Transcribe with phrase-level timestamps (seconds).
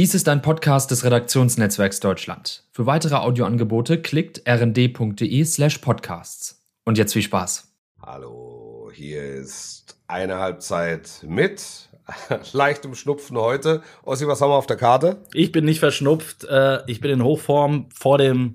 [0.00, 2.64] Dies ist ein Podcast des Redaktionsnetzwerks Deutschland.
[2.72, 6.64] Für weitere Audioangebote klickt rnd.de slash podcasts.
[6.86, 7.70] Und jetzt viel Spaß.
[8.00, 11.90] Hallo, hier ist eine Halbzeit mit
[12.54, 13.82] leichtem Schnupfen heute.
[14.02, 15.20] Ossi, was haben wir auf der Karte?
[15.34, 16.44] Ich bin nicht verschnupft.
[16.44, 18.54] Äh, ich bin in Hochform vor dem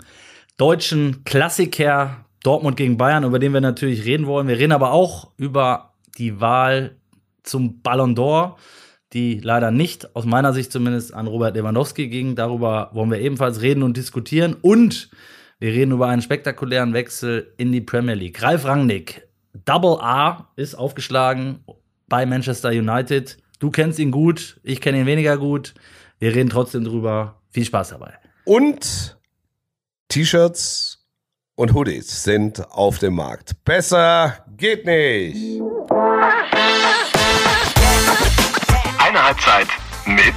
[0.57, 4.47] deutschen Klassiker Dortmund gegen Bayern, über den wir natürlich reden wollen.
[4.47, 6.95] Wir reden aber auch über die Wahl
[7.43, 8.55] zum Ballon d'Or,
[9.13, 12.35] die leider nicht, aus meiner Sicht zumindest, an Robert Lewandowski ging.
[12.35, 14.55] Darüber wollen wir ebenfalls reden und diskutieren.
[14.61, 15.09] Und
[15.59, 18.41] wir reden über einen spektakulären Wechsel in die Premier League.
[18.41, 19.27] Ralf Rangnick,
[19.65, 21.63] Double A, ist aufgeschlagen
[22.07, 23.37] bei Manchester United.
[23.59, 25.73] Du kennst ihn gut, ich kenne ihn weniger gut.
[26.19, 27.41] Wir reden trotzdem drüber.
[27.51, 28.13] Viel Spaß dabei.
[28.43, 29.17] Und
[30.09, 31.07] T-Shirts
[31.55, 33.63] und Hoodies sind auf dem Markt.
[33.63, 35.61] Besser geht nicht.
[39.45, 39.67] Halbzeit
[40.07, 40.33] mit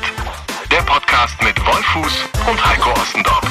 [0.70, 3.42] der Podcast mit Wolfuß und Heiko Ostendorf.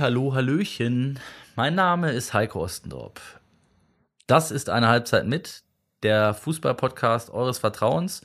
[0.00, 1.20] Hallo, Hallöchen.
[1.54, 3.20] Mein Name ist Heiko Ostendorp.
[4.26, 5.62] Das ist eine Halbzeit mit,
[6.02, 8.22] der Fußball-Podcast eures Vertrauens.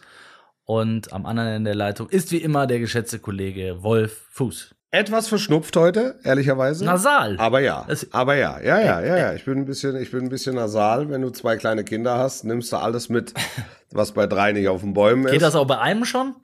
[0.66, 4.73] Und am anderen Ende der Leitung ist wie immer der geschätzte Kollege Wolf Fuß.
[4.94, 6.86] Etwas verschnupft heute, ehrlicherweise.
[6.86, 7.36] Nasal.
[7.40, 9.34] Aber ja, aber ja, ja, ja, ja, ja.
[9.34, 11.10] Ich bin ein bisschen, ich bin ein bisschen nasal.
[11.10, 13.34] Wenn du zwei kleine Kinder hast, nimmst du alles mit,
[13.92, 15.32] was bei drei nicht auf den Bäumen ist.
[15.32, 16.36] Geht das auch bei einem schon?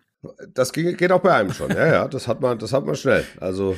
[0.51, 2.95] Das ging, geht auch bei einem schon, ja, ja, das hat man, das hat man
[2.95, 3.23] schnell.
[3.39, 3.77] Also,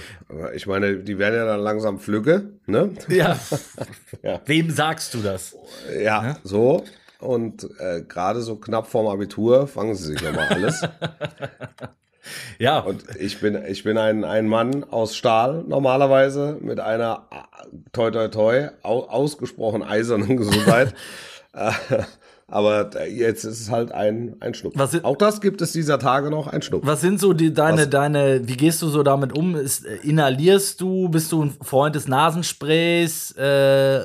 [0.55, 2.91] ich meine, die werden ja dann langsam Flügge, ne?
[3.09, 3.37] Ja.
[4.23, 4.39] Ja.
[4.45, 5.53] Wem sagst du das?
[6.01, 6.85] Ja, so.
[7.19, 10.81] Und äh, gerade so knapp vorm Abitur fangen sie sich nochmal alles.
[12.59, 12.79] Ja.
[12.79, 17.35] Und ich bin, ich bin ein, ein Mann aus Stahl normalerweise mit einer äh,
[17.93, 20.93] toi toi toi au, ausgesprochen eisernen Gesundheit.
[21.53, 21.71] Äh,
[22.47, 24.77] Aber jetzt ist es halt ein, ein Schnupfen.
[24.77, 26.85] Was sind- Auch das gibt es dieser Tage noch, ein Schnupfen.
[26.87, 29.55] Was sind so die, deine, Was- deine, wie gehst du so damit um?
[29.55, 31.07] Ist, äh, inhalierst du?
[31.07, 33.31] Bist du ein Freund des Nasensprays?
[33.37, 34.01] Äh,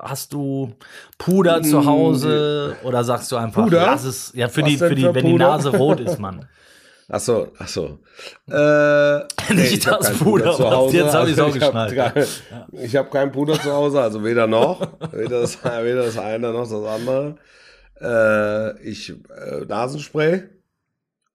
[0.00, 0.72] hast du
[1.16, 2.76] Puder zu Hause?
[2.82, 3.86] Oder sagst du einfach, Mm, Puder?
[3.86, 5.48] lass es, ja, für Was die, für die, für wenn die Puder?
[5.48, 6.46] Nase rot ist, Mann.
[7.08, 7.98] Ach so, ach so.
[8.50, 9.18] Äh,
[9.54, 10.96] Nicht ich hab das Puder, zu was- Hause.
[10.96, 12.14] jetzt hab ich's auch ich hab geschnallt.
[12.14, 14.80] kein- Ich habe kein Puder zu Hause, also weder noch,
[15.12, 17.36] weder das, weder das eine noch das andere.
[18.00, 20.44] Äh, ich äh, Nasenspray,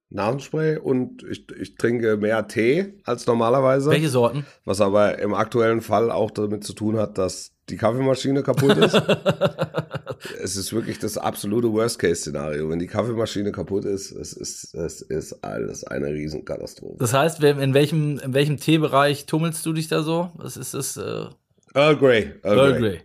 [0.09, 3.89] Nasenspray und ich, ich trinke mehr Tee als normalerweise.
[3.91, 4.45] Welche Sorten?
[4.65, 8.93] Was aber im aktuellen Fall auch damit zu tun hat, dass die Kaffeemaschine kaputt ist.
[10.43, 12.69] es ist wirklich das absolute Worst-Case-Szenario.
[12.69, 16.97] Wenn die Kaffeemaschine kaputt ist, es ist, es ist alles eine Riesenkatastrophe.
[16.99, 20.31] Das heißt, in welchem, in welchem Teebereich tummelst du dich da so?
[20.35, 20.97] Was ist das?
[20.97, 21.25] Äh,
[21.73, 22.33] Earl Grey.
[22.43, 22.79] Earl, Earl Grey.
[22.79, 23.01] Grey.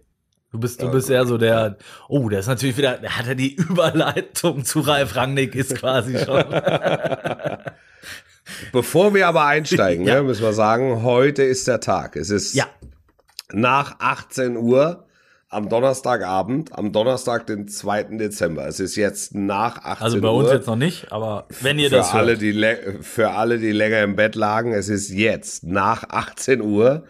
[0.53, 1.77] Du bist, du Earl bist eher so der,
[2.09, 6.19] oh, der ist natürlich wieder, der hat ja die Überleitung zu Ralf Rangnick ist quasi
[6.19, 6.45] schon.
[8.73, 10.17] Bevor wir aber einsteigen, Ja.
[10.17, 12.17] ne, müssen wir sagen, heute ist der Tag.
[12.17, 12.67] Es ist ja,
[13.53, 15.07] nach 18 Uhr
[15.49, 18.17] am Donnerstagabend, am Donnerstag, den 2.
[18.19, 18.67] Dezember.
[18.67, 20.03] Es ist jetzt nach 18 Uhr.
[20.03, 22.43] also bei uns jetzt noch nicht, aber wenn ihr für das alle, hört.
[22.43, 22.53] die
[23.03, 27.05] für alle, die länger im Bett lagen, es ist jetzt nach 18 Uhr.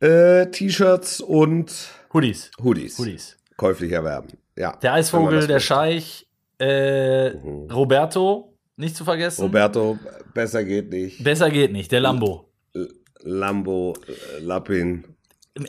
[0.00, 2.50] äh, T-Shirts und Hoodies.
[2.62, 3.36] Hoodies, Hoodies.
[3.58, 4.28] käuflich erwerben.
[4.56, 5.60] Ja, Der Eisvogel, der.
[5.60, 6.26] Scheich,
[6.58, 7.32] äh,
[7.70, 9.42] Roberto, nicht zu vergessen.
[9.42, 9.98] Roberto,
[10.32, 11.22] besser geht nicht.
[11.22, 12.48] Besser geht nicht, der Lambo.
[13.22, 13.92] Lambo,
[14.40, 15.04] Lappin,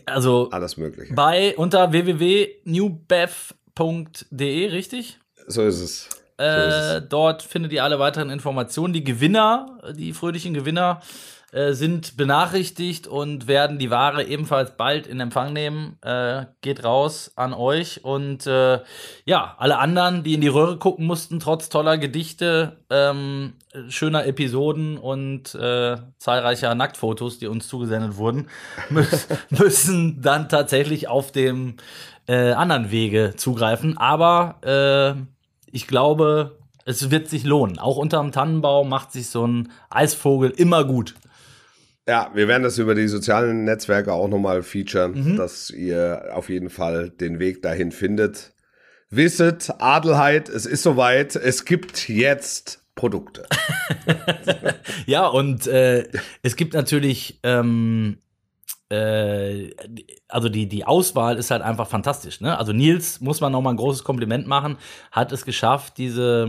[0.06, 1.14] Also alles Mögliche.
[1.14, 5.20] bei unter www.newbev.de, richtig?
[5.48, 6.10] So ist es.
[6.38, 8.94] So Äh, dort findet ihr alle weiteren Informationen.
[8.94, 11.02] Die Gewinner, die fröhlichen Gewinner,
[11.58, 15.98] äh, sind benachrichtigt und werden die Ware ebenfalls bald in Empfang nehmen.
[16.04, 18.82] Äh, geht raus an euch und äh,
[19.26, 23.54] ja, alle anderen, die in die Röhre gucken mussten, trotz toller Gedichte, ähm,
[23.90, 28.50] schöner Episoden und äh, zahlreicher Nacktfotos, die uns zugesendet wurden,
[28.92, 29.04] mü
[29.50, 31.78] müssen dann tatsächlich auf dem
[32.28, 33.98] äh, anderen Wege zugreifen.
[33.98, 35.18] Aber
[35.72, 37.80] ich glaube, es wird sich lohnen.
[37.80, 41.16] Auch unterm Tannenbaum macht sich so ein Eisvogel immer gut.
[42.08, 45.36] Ja, wir werden das über die sozialen Netzwerke auch nochmal featuren, Mhm.
[45.36, 48.54] dass ihr auf jeden Fall den Weg dahin findet.
[49.10, 53.46] Wisset, Adelheid, es ist soweit, es gibt jetzt Produkte.
[55.06, 56.06] Ja, und äh,
[56.44, 58.18] es gibt natürlich, ähm,
[58.90, 59.70] äh,
[60.28, 62.42] also die, die Auswahl ist halt einfach fantastisch.
[62.42, 62.58] Ne?
[62.58, 64.78] Also Nils, muss man nochmal ein großes Kompliment machen,
[65.12, 66.48] hat es geschafft, diese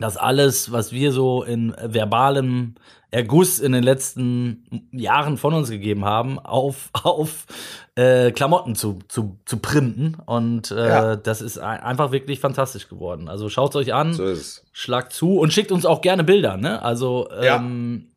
[0.00, 2.76] dass alles, was wir so in verbalem
[3.10, 7.46] Erguss in den letzten Jahren von uns gegeben haben, auf, auf
[7.94, 10.16] äh, Klamotten zu, zu, zu printen.
[10.26, 11.16] Und äh, Ja.
[11.16, 13.28] das ist ein- einfach wirklich fantastisch geworden.
[13.28, 14.64] Also schaut euch an, So ist es.
[14.72, 16.56] schlagt zu und schickt uns auch gerne Bilder.
[16.56, 16.82] Ne?
[16.82, 17.56] Also Ja.
[17.56, 18.08] ähm,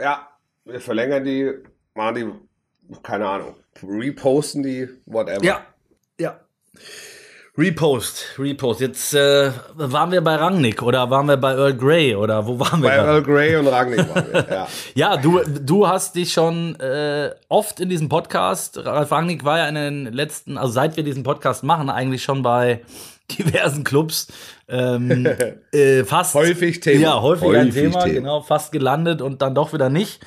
[0.00, 0.28] Ja,
[0.64, 1.52] wir verlängern die,
[1.94, 5.44] machen die, keine Ahnung, reposten die, whatever.
[5.44, 5.60] Ja,
[6.18, 6.40] ja.
[7.58, 8.80] Repost, Repost.
[8.80, 12.82] Jetzt äh, waren wir bei Rangnick oder waren wir bei Earl Grey oder wo waren
[12.82, 12.90] wir?
[12.90, 13.08] Bei gerade?
[13.08, 14.68] Earl Grey und Rangnick waren wir, ja.
[14.94, 19.68] Ja, du, du hast dich schon äh, oft in diesem Podcast, Ralf Rangnick war ja
[19.68, 22.82] in den letzten, also seit wir diesen Podcast machen, eigentlich schon bei
[23.38, 24.28] diversen Clubs
[24.68, 25.26] ähm,
[25.72, 27.00] äh, fast Häufig Thema.
[27.00, 28.14] Ja, häufig, ein Häufig Thema, Thema.
[28.14, 30.20] genau, fast gelandet und dann doch wieder nicht.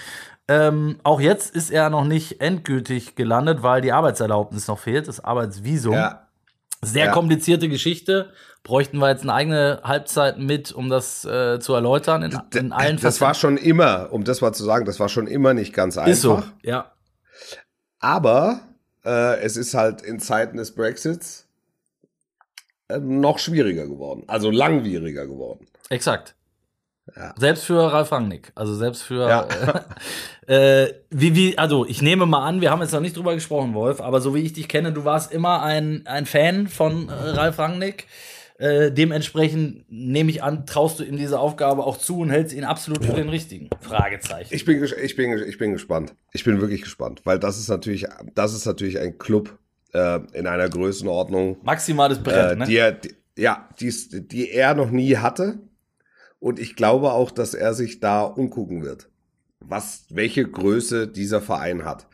[0.48, 5.24] Ähm, auch jetzt ist er noch nicht endgültig gelandet, weil die Arbeitserlaubnis noch fehlt, das
[5.24, 5.94] Arbeitsvisum.
[5.94, 6.26] ja.
[6.82, 7.12] Sehr Ja.
[7.12, 8.32] komplizierte Geschichte.
[8.64, 13.00] Bräuchten wir jetzt eine eigene Halbzeit mit, um das äh, zu erläutern in, in allen
[13.00, 15.98] Das war schon immer, um das mal zu sagen, das war schon immer nicht ganz
[15.98, 16.12] einfach.
[16.12, 16.92] Ist so, ja.
[18.00, 18.62] Aber
[19.06, 21.48] äh, es ist halt in Zeiten des Brexits
[22.90, 24.24] äh, noch schwieriger geworden.
[24.28, 25.68] Also langwieriger geworden.
[25.90, 26.36] Exakt.
[27.16, 27.34] Ja.
[27.38, 28.52] Selbst für Ralf Rangnick.
[28.56, 29.28] Also selbst für.
[29.28, 29.48] Ja.
[30.48, 33.76] Äh, wie, wie, also ich nehme mal an, wir haben jetzt noch nicht drüber gesprochen,
[33.76, 37.12] Wolf, aber so wie ich dich kenne, du warst immer ein, ein Fan von äh,
[37.12, 38.08] Ralf Rangnick.
[38.58, 42.64] Äh, dementsprechend nehme ich an, traust du ihm diese Aufgabe auch zu und hältst ihn
[42.64, 43.70] absolut für den richtigen?
[43.80, 44.54] Fragezeichen.
[44.54, 46.16] Ich bin, ich bin, ich bin gespannt.
[46.34, 49.58] Ich bin wirklich gespannt, weil das ist natürlich, das ist natürlich ein Club
[49.94, 52.66] äh, in einer Größenordnung, Maximales Brett, äh, ne?
[52.66, 55.60] die die, ja, die's, die er noch nie hatte.
[56.40, 59.10] Und ich glaube auch, dass er sich da umgucken wird,
[59.60, 62.08] was, welche Größe dieser Verein hat.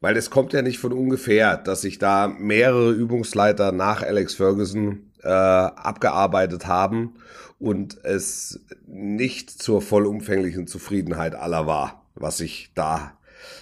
[0.00, 5.12] Weil es kommt ja nicht von ungefähr, dass sich da mehrere Übungsleiter nach Alex Ferguson
[5.22, 7.14] äh, abgearbeitet haben
[7.58, 13.12] und es nicht zur vollumfänglichen Zufriedenheit aller war, was sich da,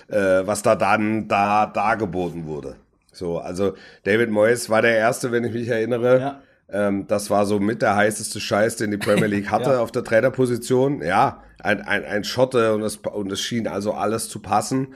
[0.08, 2.76] äh, was da dann da dargeboten wurde.
[3.12, 3.74] So, also
[4.04, 6.20] David Moyes war der erste, wenn ich mich erinnere.
[6.20, 6.42] Ja.
[6.72, 9.80] Ähm, das war so mit der heißeste Scheiß, den die Premier League hatte Ja.
[9.80, 11.02] auf der Trainerposition.
[11.02, 14.94] Ja, ein, ein, ein Schotte und es, und es schien also alles zu passen.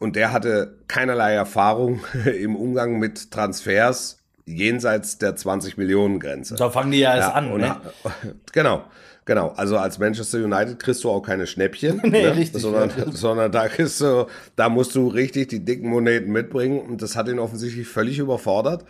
[0.00, 6.56] Und der hatte keinerlei Erfahrung im Umgang mit Transfers jenseits der 20 Millionen Grenze.
[6.56, 7.76] Da fangen die ja erst an, und ne?
[8.52, 8.84] Genau,
[9.24, 9.54] genau.
[9.56, 12.00] Also als Manchester United kriegst du auch keine Schnäppchen.
[12.04, 12.36] Nee, ne?
[12.36, 13.10] richtig, Sondern, ja.
[13.12, 14.26] sondern da kriegst du,
[14.56, 16.80] da musst du richtig die dicken Moneten mitbringen.
[16.80, 18.84] Und das hat ihn offensichtlich völlig überfordert.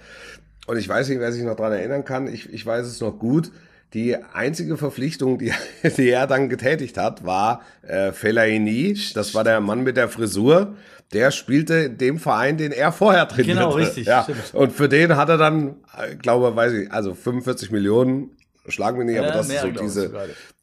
[0.66, 2.26] Und ich weiß nicht, wer sich noch dran erinnern kann.
[2.26, 3.50] Ich, ich weiß es noch gut.
[3.92, 5.52] Die einzige Verpflichtung, die,
[5.96, 8.96] die er dann getätigt hat, war äh, Fellaini.
[9.14, 10.74] Das war der Mann mit der Frisur.
[11.12, 13.60] Der spielte in dem Verein, den er vorher trainierte.
[13.60, 14.22] Genau, richtig, Ja.
[14.24, 14.54] stimmt.
[14.54, 18.30] Und für den hat er dann, äh, glaube, weiß ich, also 45 Millionen,
[18.68, 20.12] schlag mich nicht, aber das ist so diese,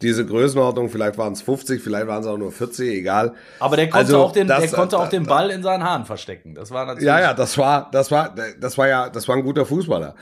[0.01, 0.89] diese Größenordnung.
[0.89, 3.33] Vielleicht waren es 50, vielleicht waren es auch nur 40, egal.
[3.59, 6.05] Aber der konnte, Also, auch, den, das- der konnte auch den Ball in seinen Haaren
[6.05, 6.55] verstecken.
[6.55, 7.05] Das war natürlich.
[7.07, 10.15] Ja, ja, das war, das war, das war ja, das war ein guter Fußballer.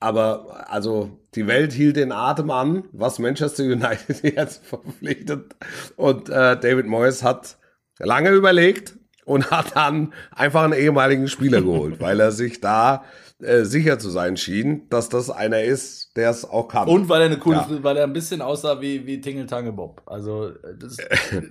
[0.00, 5.54] Aber also die Welt hielt den Atem an, was Manchester United jetzt verpflichtet.
[5.96, 7.56] Und äh, David Moyes hat
[7.98, 13.04] lange überlegt und hat dann einfach einen ehemaligen Spieler geholt, weil er sich da
[13.42, 16.88] äh, sicher zu sein schien, dass das einer ist, der es auch kann.
[16.88, 17.82] Und weil er eine coole, Ja.
[17.82, 20.02] weil er ein bisschen aussah wie, wie Tingle Tangle Bob.
[20.06, 20.96] Also, äh, das,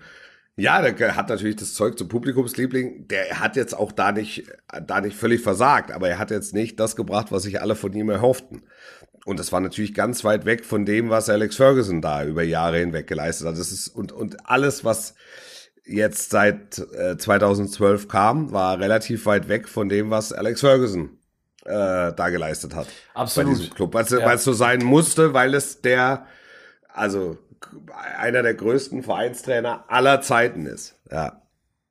[0.58, 3.08] Ja, der hat natürlich das Zeug zum Publikumsliebling.
[3.08, 4.44] Der hat jetzt auch da nicht,
[4.86, 7.94] da nicht völlig versagt, aber er hat jetzt nicht das gebracht, was sich alle von
[7.94, 8.64] ihm erhofften.
[9.26, 12.80] Und das war natürlich ganz weit weg von dem, was Alex Ferguson da über Jahre
[12.80, 13.58] hinweg geleistet hat.
[13.58, 15.16] Das ist, und, und alles, was
[15.86, 21.18] jetzt seit äh, 2012 kam, war relativ weit weg von dem, was Alex Ferguson
[21.66, 22.88] äh, da geleistet hat.
[23.14, 23.50] Absolut.
[23.52, 23.94] Bei diesem Club.
[23.94, 24.38] Weil es Ja.
[24.38, 26.26] so sein musste, weil es der,
[26.94, 27.38] also
[28.18, 30.96] einer der größten Vereinstrainer aller Zeiten ist.
[31.12, 31.42] Ja.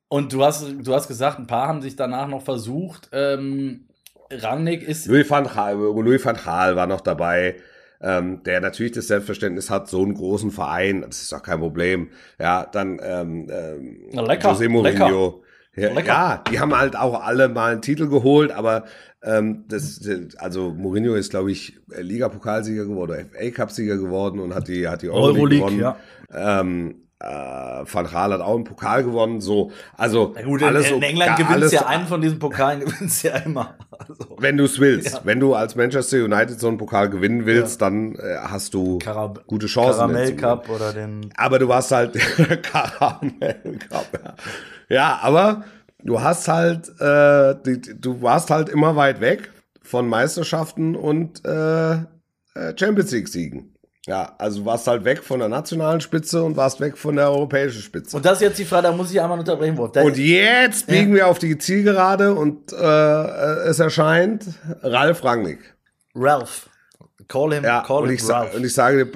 [0.08, 3.08] und du hast, du hast gesagt, ein paar haben sich danach noch versucht.
[3.12, 3.86] Ähm,
[4.32, 5.06] Rangnick ist.
[5.06, 7.56] Louis van Gaal, Louis van Gaal war noch dabei,
[8.00, 12.10] ähm, der natürlich das Selbstverständnis hat, so einen großen Verein, das ist doch kein Problem.
[12.38, 15.06] Ja, dann ähm, ähm, lecker, José Mourinho.
[15.06, 15.34] Lecker.
[15.76, 18.84] Ja, die haben halt auch alle mal einen Titel geholt, aber
[19.22, 20.00] ähm, das,
[20.38, 25.10] also Mourinho ist, glaube ich, Liga-Pokalsieger geworden, oder FA-Cup-Sieger geworden und hat die, hat die
[25.10, 25.96] Euroleague, Euroleague, gewonnen.
[26.32, 26.60] ja.
[26.60, 27.26] Ähm, äh,
[27.84, 31.06] Van Gaal hat auch einen Pokal gewonnen, so, also Na gut, in, alles in so-
[31.06, 33.76] England gewinnst alles- ja einen von diesen Pokalen, gewinnst ja immer.
[33.90, 35.12] Also, wenn du es willst.
[35.12, 35.20] Ja.
[35.24, 39.46] Wenn du als Manchester United so einen Pokal gewinnen willst, dann äh, hast du Karab
[39.46, 39.98] gute Chancen.
[39.98, 40.34] Karamell.
[40.36, 41.28] Cup oder den.
[41.36, 42.14] Aber du warst halt
[42.62, 44.06] Karamell Cup.
[44.24, 44.34] Ja.
[44.90, 45.64] Ja, aber
[46.02, 49.50] du hast halt, äh, du warst halt immer weit weg
[49.82, 51.99] von Meisterschaften und äh, äh,
[52.76, 53.75] Champions League Siegen.
[54.06, 57.82] Ja, also warst halt weg von der nationalen Spitze und warst weg von der europäischen
[57.82, 58.16] Spitze.
[58.16, 59.94] Und das ist jetzt die Frage, da muss ich einmal unterbrechen, Wolf.
[59.97, 64.47] Und jetzt biegen wir auf die Zielgerade und äh, es erscheint
[64.82, 65.59] Ralf Rangnick.
[66.14, 66.68] Ralph.
[67.28, 68.54] Call him, Ja, call und him ich, Ralph.
[68.54, 69.12] und ich sage dir,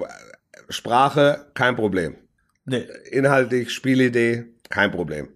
[0.68, 2.16] Sprache, kein Problem.
[2.66, 2.86] nee.
[3.10, 5.28] Inhaltlich, Spielidee, kein Problem.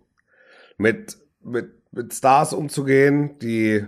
[0.79, 3.85] Mit, mit, mit Stars umzugehen, die,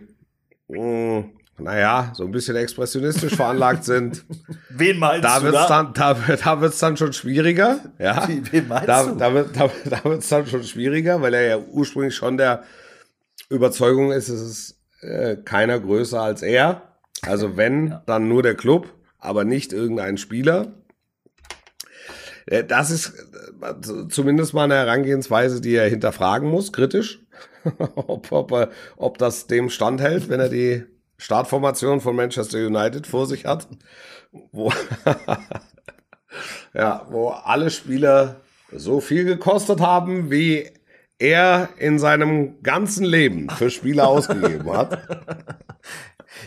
[0.69, 1.25] mh,
[1.59, 4.25] naja, so ein bisschen expressionistisch veranlagt sind,
[4.71, 5.83] Wen meinst da du wird's da?
[5.85, 8.27] dann, da, da wird's dann schon schwieriger, ja.
[8.29, 9.15] Wie- wen meinst da, du?
[9.17, 12.65] Da, wird, da, da wird's dann schon schwieriger, weil er ja ursprünglich schon der
[13.49, 16.83] Überzeugung ist, es ist äh, keiner größer als er.
[17.23, 20.73] Also wenn, dann nur der Club, aber nicht irgendein Spieler.
[22.47, 23.13] Äh, Das ist
[23.63, 27.21] äh, zumindest mal eine Herangehensweise, die er hinterfragen muss, kritisch,
[27.79, 30.85] ob, ob, er, ob das dem standhält, wenn er die
[31.19, 33.69] Startformation von Manchester United vor sich hat,
[34.53, 34.73] wo,
[36.75, 38.41] ja, wo alle Spieler
[38.73, 40.71] so viel gekostet haben, wie
[41.19, 44.99] er in seinem ganzen Leben für Spieler ausgegeben hat.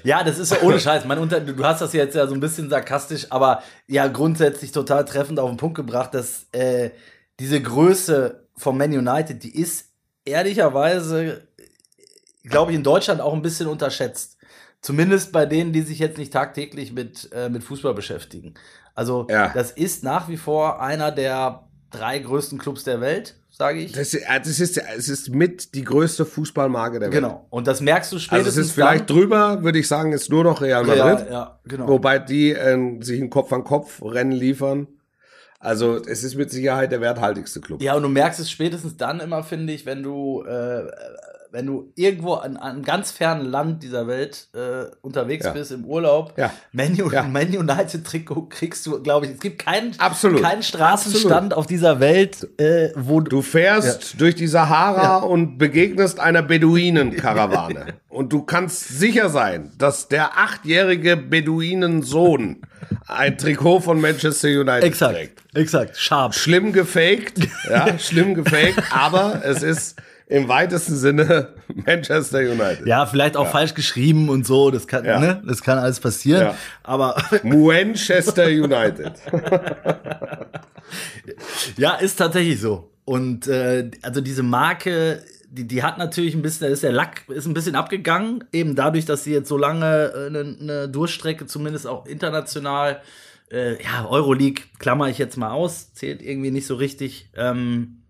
[0.03, 1.05] Ja, das ist ja ohne Scheiß.
[1.05, 5.05] Man unter, du hast das jetzt ja so ein bisschen sarkastisch, aber ja grundsätzlich total
[5.05, 6.91] treffend auf den Punkt gebracht, dass äh,
[7.39, 9.89] diese Größe von Man United, die ist
[10.25, 11.47] ehrlicherweise,
[12.43, 14.37] glaube ich, in Deutschland auch ein bisschen unterschätzt.
[14.81, 18.53] Zumindest bei denen, die sich jetzt nicht tagtäglich mit, äh, mit Fußball beschäftigen.
[18.95, 19.49] Also, Ja.
[19.53, 23.91] das ist nach wie vor einer der drei größten Clubs der Welt, sage ich.
[23.93, 27.21] Das, das ist, es ist mit die größte Fußballmarke der Welt.
[27.21, 27.45] genau.
[27.49, 29.17] Und das merkst du Also spätestens es ist vielleicht dann.
[29.17, 31.27] drüber, würde ich sagen, ist nur noch Real Madrid.
[31.27, 31.87] Ja, ja, genau.
[31.87, 34.87] Wobei die äh, sich ein Kopf an Kopf Rennen liefern.
[35.59, 37.81] Also es ist mit Sicherheit der werthaltigste Club.
[37.81, 40.83] Ja, und du merkst es spätestens dann immer, finde ich, wenn du, äh,
[41.53, 45.51] wenn du irgendwo an an einem ganz fernen Land dieser Welt äh, unterwegs Ja.
[45.51, 46.51] bist, im Urlaub, Ja.
[46.71, 47.21] Man, Ja.
[47.23, 50.41] Man United Trikot kriegst du, glaube ich, es gibt keinen, Absolut.
[50.41, 53.43] keinen Straßenstand auf dieser Welt, äh, wo du.
[53.43, 57.93] Fährst durch die Sahara und begegnest einer Beduinenkarawane.
[58.09, 62.61] und du kannst sicher sein, dass der achtjährige Beduinensohn
[63.07, 65.43] ein Trikot von Manchester United trägt.
[65.53, 66.35] exakt, scharf.
[66.35, 69.95] Schlimm gefaked, ja, schlimm gefaked, aber es ist
[70.27, 71.49] im weitesten Sinne
[71.85, 72.85] Manchester United.
[72.87, 75.19] Ja, vielleicht auch falsch geschrieben und so, das kann, Ja.
[75.19, 76.41] ne, das kann alles passieren.
[76.41, 76.55] Ja.
[76.83, 79.13] Aber Manchester United.
[81.77, 82.91] Ja, ist tatsächlich so.
[83.05, 87.23] Und äh, also diese Marke, die, die hat natürlich ein bisschen, da ist der Lack
[87.29, 91.45] ist ein bisschen abgegangen, eben dadurch, dass sie jetzt so lange äh, eine, eine Durchstrecke,
[91.47, 93.01] zumindest auch international,
[93.51, 97.29] äh, ja, Euroleague, klammer ich jetzt mal aus, zählt irgendwie nicht so richtig.
[97.35, 98.02] Ähm,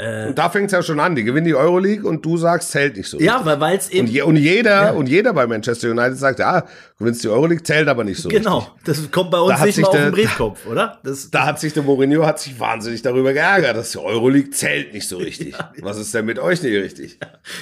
[0.00, 1.16] Und da fängt es ja schon an.
[1.16, 3.18] Die gewinnen die Euroleague und du sagst, zählt nicht so.
[3.18, 4.06] ja, weil es eben.
[4.06, 6.62] Und, je, und jeder und jeder bei Manchester United sagt, ja,
[7.00, 8.28] gewinnst die Euroleague, zählt aber nicht so.
[8.28, 8.84] genau, Richtig.
[8.84, 10.98] das kommt bei uns Da nicht mal auf der- den Briefkopf, oder?
[11.02, 14.92] Das, Da hat sich der Mourinho hat sich wahnsinnig darüber geärgert, dass die Euroleague zählt
[14.94, 15.56] nicht so richtig.
[15.82, 17.18] Was ist denn mit euch nicht richtig?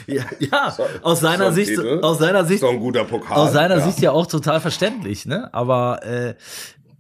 [0.06, 2.00] ja, ja aus so seiner ein Sicht, Titel.
[2.02, 3.38] aus seiner Sicht So ein guter Pokal.
[3.38, 3.84] aus seiner ja.
[3.86, 5.48] Sicht ja auch total verständlich, ne?
[5.54, 6.34] Aber äh,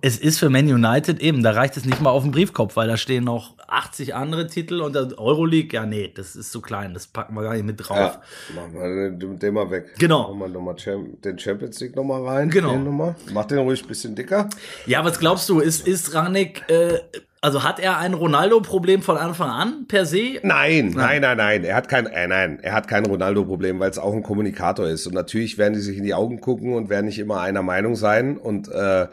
[0.06, 2.86] es ist für Man United eben, da reicht es nicht mal auf den Briefkopf, weil
[2.86, 6.94] da stehen noch 80 andere Titel und der Euroleague, ja, nee, das ist zu klein,
[6.94, 7.96] das packen wir gar nicht mit drauf.
[7.98, 8.20] Ja,
[8.54, 9.94] machen wir den, den mal weg.
[9.98, 10.28] Genau.
[10.32, 12.50] Machen wir noch mal Cham- den Champions League nochmal rein.
[12.50, 12.70] Genau.
[12.70, 13.16] Den noch mal.
[13.32, 14.48] Mach den ruhig ein bisschen dicker.
[14.86, 17.00] Ja, was glaubst du, ist, ist Rangnick, äh,
[17.46, 20.40] also hat er ein Ronaldo-Problem von Anfang an per se?
[20.42, 21.62] Nein, nein, nein, nein.
[21.62, 25.06] Er hat kein, äh, nein, er hat kein Ronaldo-Problem, weil es auch ein Kommunikator ist.
[25.06, 27.94] Und natürlich werden die sich in die Augen gucken und werden nicht immer einer Meinung
[27.94, 28.36] sein.
[28.36, 29.08] Und äh, äh,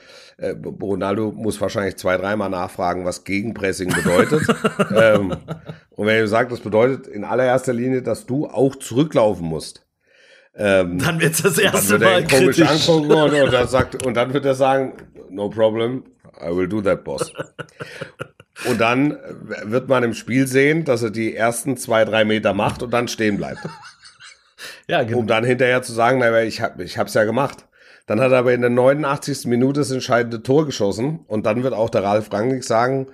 [0.81, 4.41] Ronaldo muss wahrscheinlich zwei, dreimal nachfragen, was Gegenpressing bedeutet.
[4.95, 5.35] ähm,
[5.91, 9.85] und wenn er sagt, das bedeutet in allererster Linie, dass du auch zurücklaufen musst.
[10.55, 12.89] Ähm, Dann wird das dann erste wird er Mal kritisch.
[12.89, 14.93] angucken und, und, sagt, und dann wird er sagen,
[15.29, 16.03] no problem,
[16.41, 17.33] I will do that, boss.
[18.65, 19.17] Und dann
[19.63, 23.07] wird man im Spiel sehen, dass er die ersten zwei, drei Meter macht und dann
[23.07, 23.59] stehen bleibt.
[24.87, 25.19] Ja, genau.
[25.19, 27.67] Um dann hinterher zu sagen, naja, ich, hab, ich hab's ja gemacht.
[28.05, 29.45] Dann hat er aber in der 89.
[29.45, 33.07] Minute das entscheidende Tor geschossen und dann wird auch der Ralf Rangnick sagen,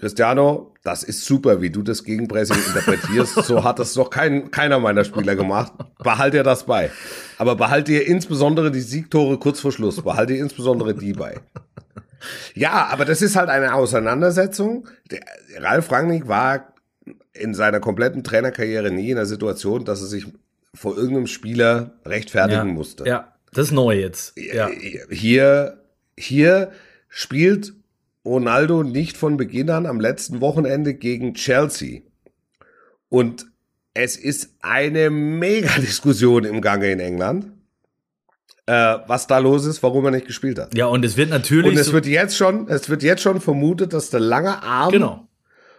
[0.00, 3.34] Cristiano, das ist super, wie du das Gegenpressing interpretierst.
[3.44, 5.72] So hat das doch kein, keiner meiner Spieler gemacht.
[6.02, 6.90] Behalt dir das bei.
[7.38, 10.02] Aber behalt dir insbesondere die Siegtore kurz vor Schluss.
[10.02, 11.40] Behalt dir insbesondere die bei.
[12.54, 14.88] Ja, aber das ist halt eine Auseinandersetzung.
[15.10, 15.20] Der,
[15.58, 16.74] Ralf Rangnick war
[17.32, 20.26] in seiner kompletten Trainerkarriere nie in der Situation, dass er sich
[20.74, 22.72] vor irgendeinem Spieler rechtfertigen ja.
[22.72, 23.04] musste.
[23.06, 24.36] Ja, das ist neu jetzt.
[24.36, 24.68] Ja.
[25.10, 25.78] Hier,
[26.18, 26.72] hier
[27.08, 27.74] spielt
[28.24, 32.00] Ronaldo nicht von Beginn an am letzten Wochenende gegen Chelsea.
[33.08, 33.46] Und
[33.92, 37.46] es ist eine Mega-Diskussion im Gange in England.
[38.66, 40.76] Äh, was da los ist, warum er nicht gespielt hat.
[40.76, 41.72] Ja, und es wird natürlich.
[41.72, 44.90] Und es so- wird jetzt schon, es wird jetzt schon vermutet, dass der lange Arm
[44.92, 45.28] genau.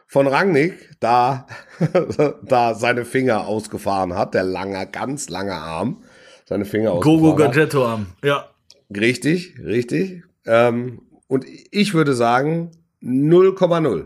[0.08, 1.48] von Rangnick da,
[2.44, 6.04] da seine Finger ausgefahren hat, der lange, ganz lange Arm,
[6.46, 7.54] seine Finger Gogo ausgefahren hat.
[7.56, 8.08] Gadgetto am.
[8.24, 8.50] Ja.
[8.96, 10.24] Richtig, richtig.
[10.46, 14.06] Ähm, und ich würde sagen, 0,0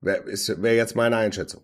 [0.00, 1.62] wäre wär jetzt meine Einschätzung.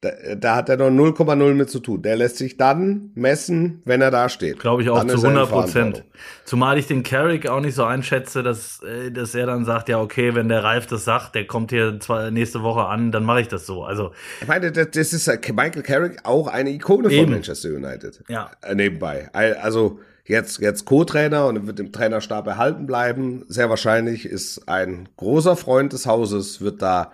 [0.00, 2.02] Da, da hat er noch 0,0 mit zu tun.
[2.02, 4.60] Der lässt sich dann messen, wenn er da steht.
[4.60, 6.04] Glaube ich auch Dann zu ist er in 100 Prozent.
[6.44, 10.00] Zumal ich den Carrick auch nicht so einschätze, dass, äh, dass er dann sagt, ja,
[10.00, 13.40] okay, wenn der Ralf das sagt, der kommt hier zwar nächste Woche an, dann mache
[13.40, 13.82] ich das so.
[13.82, 17.24] Also, Ich meine, das, ist äh, Michael Carrick auch eine Ikone Eben.
[17.24, 18.22] von Manchester United.
[18.28, 18.52] ja.
[18.62, 19.28] Äh, nebenbei.
[19.32, 23.44] Also jetzt, jetzt Co-Trainer und wird im Trainerstab erhalten bleiben.
[23.48, 27.10] Sehr wahrscheinlich ist ein großer Freund des Hauses, wird da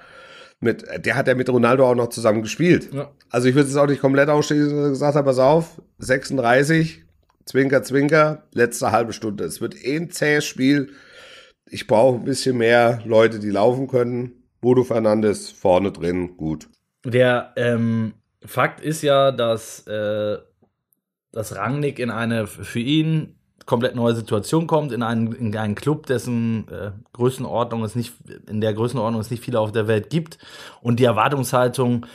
[0.61, 2.93] mit, der hat ja mit Ronaldo auch noch zusammen gespielt.
[2.93, 3.11] Ja.
[3.31, 7.05] Also ich würde es auch nicht komplett ausschließen, dass er gesagt hat, pass auf, 36,
[7.45, 9.45] Zwinker, Zwinker, letzte halbe Stunde.
[9.45, 10.93] Es wird eh ein zähes Spiel.
[11.67, 14.45] Ich brauche ein bisschen mehr Leute, die laufen können.
[14.61, 16.69] Bodo Fernandes vorne drin, gut.
[17.05, 20.39] Der ähm, Fakt ist ja, dass, äh,
[21.33, 26.07] dass Rangnick in eine für ihn komplett neue Situation kommt, in einen, in einen Club,
[26.07, 28.15] dessen äh, Größenordnung es nicht,
[28.49, 30.39] in der Größenordnung es nicht viele auf der Welt gibt
[30.83, 32.07] und die Erwartungshaltung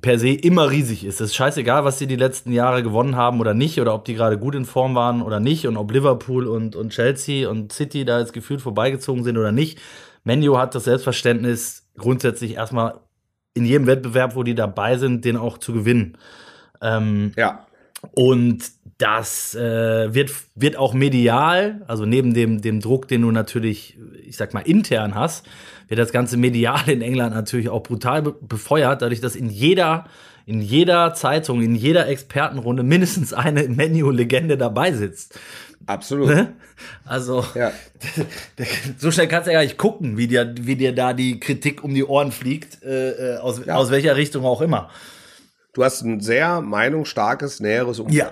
[0.00, 1.20] per se immer riesig ist.
[1.20, 4.14] Es ist scheißegal, was sie die letzten Jahre gewonnen haben oder nicht, oder ob die
[4.14, 8.04] gerade gut in Form waren oder nicht, und ob Liverpool und, und Chelsea und City
[8.04, 9.80] da jetzt gefühlt vorbeigezogen sind oder nicht.
[10.24, 13.00] Menu hat das Selbstverständnis, grundsätzlich erstmal
[13.54, 16.16] in jedem Wettbewerb, wo die dabei sind, den auch zu gewinnen.
[16.80, 17.66] Ähm, Ja,
[18.10, 18.64] und
[19.02, 24.36] das äh, wird, wird auch medial, also neben dem, dem Druck, den du natürlich, ich
[24.36, 25.44] sag mal, intern hast,
[25.88, 30.04] wird das ganze medial in England natürlich auch brutal be befeuert, dadurch, dass in jeder,
[30.46, 35.36] in jeder Zeitung, in jeder Expertenrunde mindestens eine Menu-Legende dabei sitzt.
[35.86, 36.28] absolut.
[36.28, 36.52] Ne?
[37.04, 37.72] Also, Ja.
[38.98, 41.82] so schnell kannst du ja gar nicht gucken, wie dir, wie dir da die Kritik
[41.82, 43.74] um die Ohren fliegt, äh, äh, aus, Ja.
[43.74, 44.90] aus welcher Richtung auch immer.
[45.74, 48.16] Du hast ein sehr meinungsstarkes, näheres Umfeld.
[48.16, 48.30] Ja.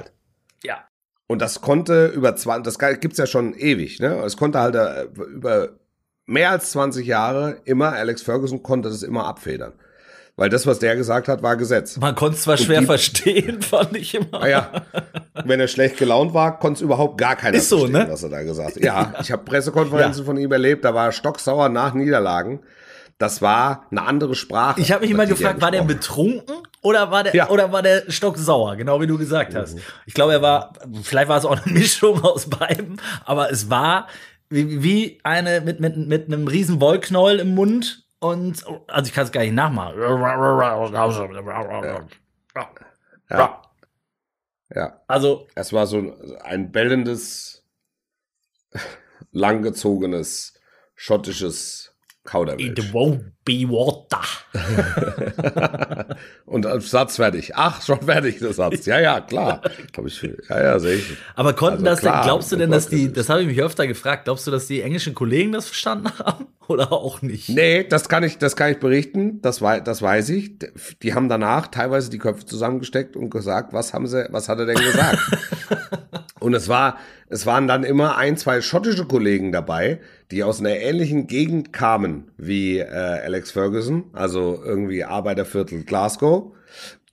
[1.26, 4.16] Und das konnte über 20, das gibt's ja schon ewig, ne?
[4.24, 5.68] Es konnte halt äh, über
[6.26, 9.74] mehr als 20 Jahre immer, Alex Ferguson konnte das immer abfedern.
[10.34, 11.98] Weil das, was der gesagt hat, war Gesetz.
[11.98, 14.40] Man konnte es zwar schwer die- verstehen, fand ich immer.
[14.40, 14.72] Naja,
[15.44, 18.12] wenn er schlecht gelaunt war, konnte es überhaupt gar keiner Ist so, verstehen, ne?
[18.12, 18.82] was er da gesagt hat.
[18.82, 22.60] Ja, ich habe Pressekonferenzen von ihm erlebt, da war er stocksauer nach Niederlagen.
[23.20, 24.80] Das war eine andere Sprache.
[24.80, 27.50] Ich habe mich immer gefragt, war der betrunken oder war der Ja.
[27.50, 29.76] oder war der stocksauer, genau wie du gesagt hast.
[30.06, 34.08] Ich glaube, er war vielleicht war es auch eine Mischung aus beiden, aber es war
[34.48, 39.24] wie, wie eine mit mit mit einem riesen Wollknäuel im Mund und also ich kann
[39.24, 39.98] es gar nicht nachmachen.
[43.28, 43.62] Ja,
[44.74, 45.00] ja.
[45.06, 47.66] Also Es war so ein bellendes,
[49.30, 50.54] langgezogenes,
[50.94, 51.89] schottisches
[52.30, 52.92] it Kauderwelsch.
[52.92, 54.20] won't be water.
[56.46, 57.52] Und Satz fertig.
[57.54, 58.86] Ach, schon fertig, der Satz.
[58.86, 59.62] Ja, ja, klar.
[59.96, 61.16] Hab ich, ja, ja, sehe ich.
[61.34, 63.48] Aber konnten Also das denn, klar, glaubst du denn, das dass die, das habe ich
[63.48, 67.48] mich öfter gefragt, glaubst du, dass die englischen Kollegen das verstanden haben oder auch nicht?
[67.48, 69.40] Nee, das kann ich, das kann ich berichten.
[69.42, 70.52] Das, wei das weiß ich.
[71.02, 74.66] Die haben danach teilweise die Köpfe zusammengesteckt und gesagt, was haben sie, was hat er
[74.66, 75.18] denn gesagt?
[76.40, 80.76] und es war, es waren dann immer ein, zwei schottische Kollegen dabei, die aus einer
[80.76, 86.52] ähnlichen Gegend kamen wie äh, Alex Ferguson, also irgendwie Arbeiterviertel Glasgow.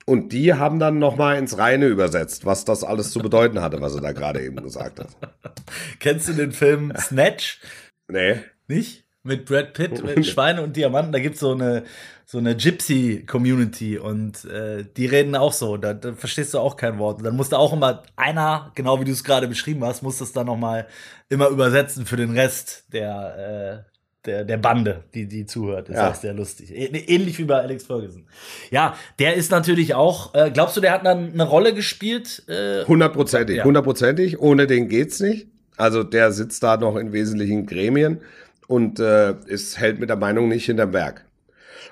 [0.06, 3.94] Und die haben dann nochmal ins Reine übersetzt, was das alles zu bedeuten hatte, was
[3.94, 5.08] er da gerade eben gesagt hat.
[6.00, 7.60] Kennst du den Film Snatch?
[8.08, 8.36] Nee.
[8.68, 9.04] Nicht?
[9.22, 11.84] Mit Brad Pitt, mit Schweine und Diamanten, da gibt's so eine,
[12.30, 16.98] so eine Gypsy-Community und äh, die reden auch so, da, da verstehst du auch kein
[16.98, 17.18] Wort.
[17.18, 20.32] Und dann musste auch immer einer, genau wie du es gerade beschrieben hast, muss das
[20.32, 20.86] dann nochmal
[21.30, 23.90] immer übersetzen für den Rest der, äh,
[24.26, 25.88] der, der Bande, die, die zuhört.
[25.88, 26.08] Das Ja.
[26.08, 26.70] ist auch sehr lustig.
[26.70, 28.26] Ä- Ähnlich wie bei Alex Ferguson.
[28.70, 32.42] Ja, der ist natürlich auch, äh, glaubst du, der hat dann eine Rolle gespielt?
[32.46, 33.64] Äh, Hundertprozentig, Ja.
[33.64, 34.38] hundertprozentig.
[34.38, 35.46] Ohne den geht's nicht.
[35.78, 38.20] Also der sitzt da noch in wesentlichen Gremien
[38.66, 41.24] und äh, ist, hält mit der Meinung nicht hinterm Berg.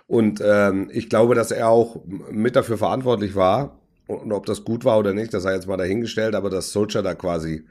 [0.07, 3.81] Und ähm, ich glaube, dass er auch mit dafür verantwortlich war.
[4.07, 7.03] Und ob das gut war oder nicht, das sei jetzt mal dahingestellt, aber dass Solskjaer
[7.03, 7.65] da quasi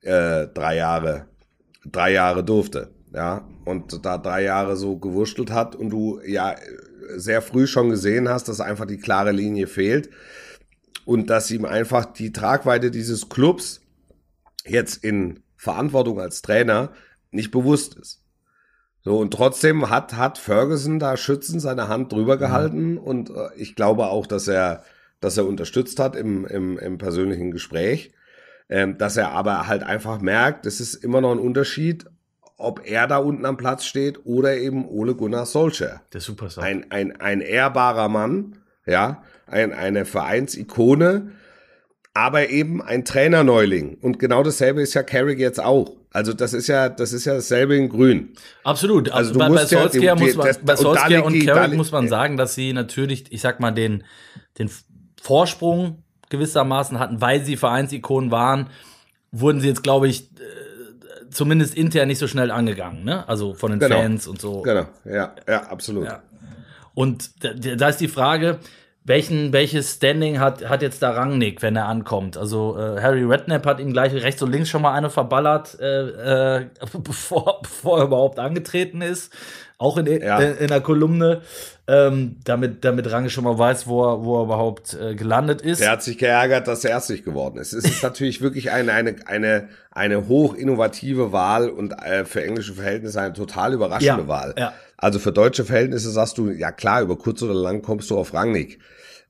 [0.00, 1.26] äh, drei Jahre,
[1.84, 2.90] drei Jahre durfte.
[3.12, 6.56] Ja, und da drei Jahre so gewurschtelt hat und du ja
[7.16, 10.10] sehr früh schon gesehen hast, dass einfach die klare Linie fehlt
[11.04, 13.80] und dass ihm einfach die Tragweite dieses Clubs
[14.66, 16.92] jetzt in Verantwortung als Trainer
[17.30, 18.22] nicht bewusst ist.
[19.06, 23.76] So, und trotzdem hat, hat Ferguson da schützend seine Hand drüber gehalten und äh, ich
[23.76, 24.82] glaube auch, dass er,
[25.20, 28.12] dass er unterstützt hat im, im, im persönlichen Gespräch.
[28.68, 32.06] Ähm, dass er aber halt einfach merkt, es ist immer noch ein Unterschied,
[32.56, 36.02] ob er da unten am Platz steht oder eben Ole Gunnar Solskjaer.
[36.12, 36.64] Der Superstar.
[36.64, 41.30] Ein, ein, ein ehrbarer Mann, ja, ein, eine Vereinsikone,
[42.12, 43.98] aber eben ein Trainerneuling.
[44.00, 45.92] Und genau dasselbe ist ja Carrick jetzt auch.
[46.16, 48.30] Also das ist ja, das ist ja dasselbe in Grün.
[48.64, 49.10] Absolut.
[49.10, 51.38] Also Also bei, bei musst ja die- Solskjaer muss man, das- bei und Solskjaer und
[51.44, 54.02] Carrick liegt- muss man sagen, dass sie natürlich, ich sag mal, den,
[54.58, 54.70] den
[55.20, 58.68] Vorsprung gewissermaßen hatten, weil sie Vereinsikonen waren,
[59.30, 63.28] wurden sie jetzt, glaube ich, äh, zumindest intern nicht so schnell angegangen, ne?
[63.28, 63.96] Also von den Genau.
[64.00, 64.62] Fans und so.
[64.62, 66.06] Genau, ja, ja, absolut.
[66.06, 66.22] Ja.
[66.94, 68.58] Und da, da ist die Frage,
[69.06, 72.36] welchen, welches Standing hat, hat jetzt der Rangnick, wenn er ankommt?
[72.36, 76.56] Also äh, Harry Redknapp hat ihm gleich rechts und links schon mal eine verballert, äh,
[76.58, 76.66] äh,
[77.04, 79.32] bevor, bevor er überhaupt angetreten ist.
[79.78, 80.38] Auch in, Ja.
[80.40, 81.42] in, in der Kolumne,
[81.86, 85.80] ähm, damit, damit Range schon mal weiß, wo er, wo er überhaupt äh, gelandet ist.
[85.82, 87.74] Der hat sich geärgert, dass er erstig geworden ist.
[87.74, 92.72] Es ist natürlich wirklich eine, eine, eine, eine hoch innovative Wahl und äh, für englische
[92.72, 94.54] Verhältnisse eine total überraschende Ja, Wahl.
[94.58, 94.72] ja.
[94.96, 98.32] Also für deutsche Verhältnisse sagst du, ja klar, über kurz oder lang kommst du auf
[98.32, 98.78] Rangnick.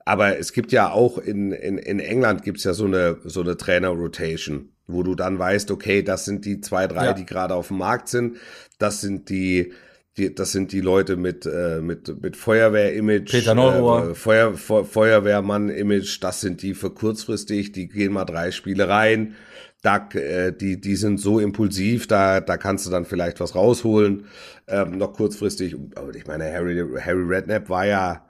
[0.07, 3.57] Aber es gibt ja auch in, in, in England gibt's ja so eine, so eine
[3.57, 7.13] Trainer-Rotation, wo du dann weißt, okay, das sind die zwei, drei, Ja.
[7.13, 8.37] die gerade auf dem Markt sind.
[8.79, 9.73] Das sind die,
[10.17, 13.31] die, das sind die Leute mit, äh, mit, mit Feuerwehr-Image.
[13.31, 14.09] Peter.
[14.11, 19.35] Äh, Feuer, Feu- Feuerwehrmann-Image, das sind die für kurzfristig, die gehen mal drei Spiele rein.
[19.83, 24.25] Da, äh, die, die sind so impulsiv, da, da kannst du dann vielleicht was rausholen,
[24.67, 25.75] ähm, noch kurzfristig.
[25.95, 28.26] Aber ich meine, Harry, Harry Redknapp war ja,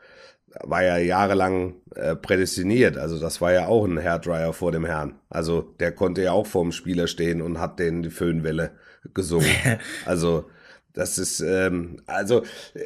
[0.63, 2.97] war ja jahrelang äh, prädestiniert.
[2.97, 5.15] Also das war ja auch ein Hairdryer vor dem Herrn.
[5.29, 8.71] Also der konnte ja auch vorm Spieler stehen und hat denen die Föhnwelle
[9.13, 9.49] gesungen.
[10.05, 10.45] also
[10.93, 12.43] das ist, ähm, also,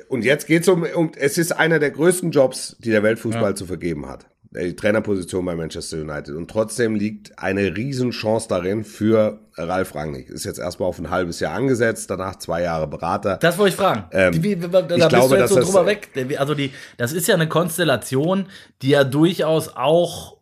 [0.10, 3.65] und jetzt geht's um, um, es ist einer der größten Jobs, die der Weltfußball zu
[3.65, 4.25] vergeben hat.
[4.54, 6.36] Äh, Die Trainerposition bei Manchester United.
[6.36, 10.30] Und trotzdem liegt eine Riesenchance darin für Ralf Rangnick.
[10.30, 13.38] Ist jetzt erstmal auf ein halbes Jahr angesetzt, danach zwei Jahre Berater.
[13.38, 14.06] Das wollte ich fragen.
[14.12, 16.10] Ähm, Die- wie- da bist glaube, du jetzt so das- drüber weg.
[16.38, 18.48] Also die, das ist ja eine Konstellation,
[18.82, 20.38] die ja durchaus auch,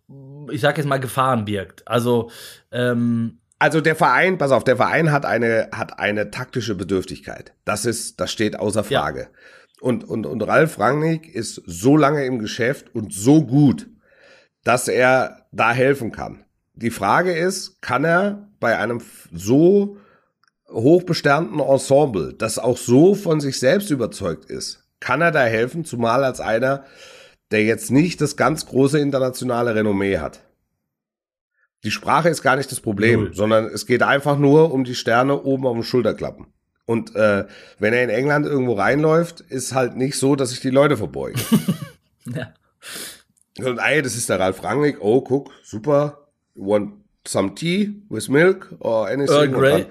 [0.52, 1.88] ich sag jetzt mal, Gefahren birgt.
[1.88, 2.32] Also
[2.72, 7.54] ähm, Also der Verein, pass auf, der Verein hat eine, hat eine taktische Bedürftigkeit.
[7.66, 9.02] Das ist, das steht außer Ja.
[9.02, 9.28] Frage.
[9.82, 13.88] Und, und, und Ralf Rangnick ist so lange im Geschäft und so gut,
[14.64, 16.44] dass er da helfen kann.
[16.74, 19.02] Die Frage ist, kann er bei einem
[19.34, 19.98] so
[20.70, 26.24] hochbesternten Ensemble, das auch so von sich selbst überzeugt ist, kann er da helfen, zumal
[26.24, 26.86] als einer,
[27.52, 30.42] der jetzt nicht das ganz große internationale Renommee hat.
[31.84, 33.34] Die Sprache ist gar nicht das Problem, Null.
[33.34, 36.48] sondern es geht einfach nur um die Sterne oben auf dem Schulterklappen.
[36.86, 37.46] Und äh,
[37.78, 41.40] wenn er in England irgendwo reinläuft, ist halt nicht so, dass sich die Leute verbeugen.
[42.26, 42.54] ja.
[43.66, 44.98] Und ey, das ist der Ralf Rangnick.
[45.02, 46.28] Oh, guck, super.
[46.56, 46.94] You want
[47.28, 49.36] some tea with milk or anything?
[49.36, 49.86] Earl Grey.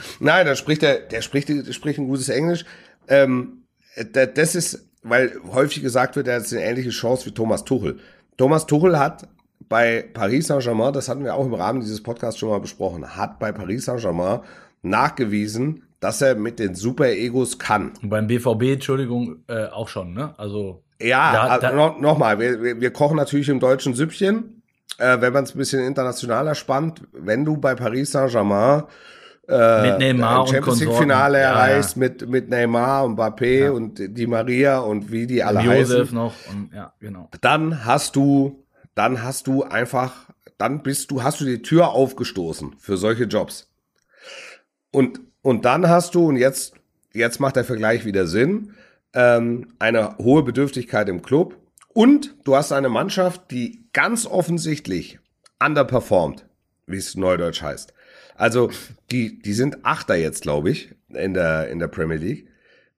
[0.20, 2.64] Nein, dann spricht er, der spricht, der spricht ein gutes Englisch.
[3.08, 3.64] Ähm,
[4.12, 7.98] da- das ist, weil häufig gesagt wird, er hat eine ähnliche Chance wie Thomas Tuchel.
[8.36, 9.28] Thomas Tuchel hat
[9.68, 13.38] bei Paris Saint-Germain, das hatten wir auch im Rahmen dieses Podcasts schon mal besprochen, hat
[13.38, 14.40] bei Paris Saint-Germain
[14.82, 17.92] nachgewiesen, dass er mit den Super-Egos kann.
[18.02, 20.34] Und beim BVB, Entschuldigung, äh, auch schon, ne?
[20.38, 23.94] Also Ja, Da- also da- noch, noch mal, wir, wir, wir kochen natürlich im deutschen
[23.94, 24.62] Süppchen.
[24.98, 28.82] Äh, wenn man es ein bisschen internationaler spannt, wenn du bei Paris Saint-Germain
[29.48, 30.92] äh, Mit Neymar ein Champions League.
[30.92, 33.70] Finale Ja, erreichst mit mit Neymar und Mbappé Ja.
[33.70, 37.30] und Di Maria und wie die alle Josef heißen, noch und ja, genau.
[37.40, 40.26] dann hast du dann hast du einfach
[40.58, 43.70] dann bist du hast du die Tür aufgestoßen für solche Jobs.
[44.90, 46.74] Und und dann hast du und jetzt
[47.12, 48.74] jetzt macht der Vergleich wieder Sinn,
[49.14, 51.56] ähm, eine hohe Bedürftigkeit im Club
[51.88, 55.18] und du hast eine Mannschaft, die ganz offensichtlich
[55.62, 56.46] underperformt,
[56.86, 57.94] wie es neudeutsch heißt.
[58.36, 58.70] Also
[59.10, 62.48] die, die sind Achter jetzt, glaube ich, in der, in der Premier League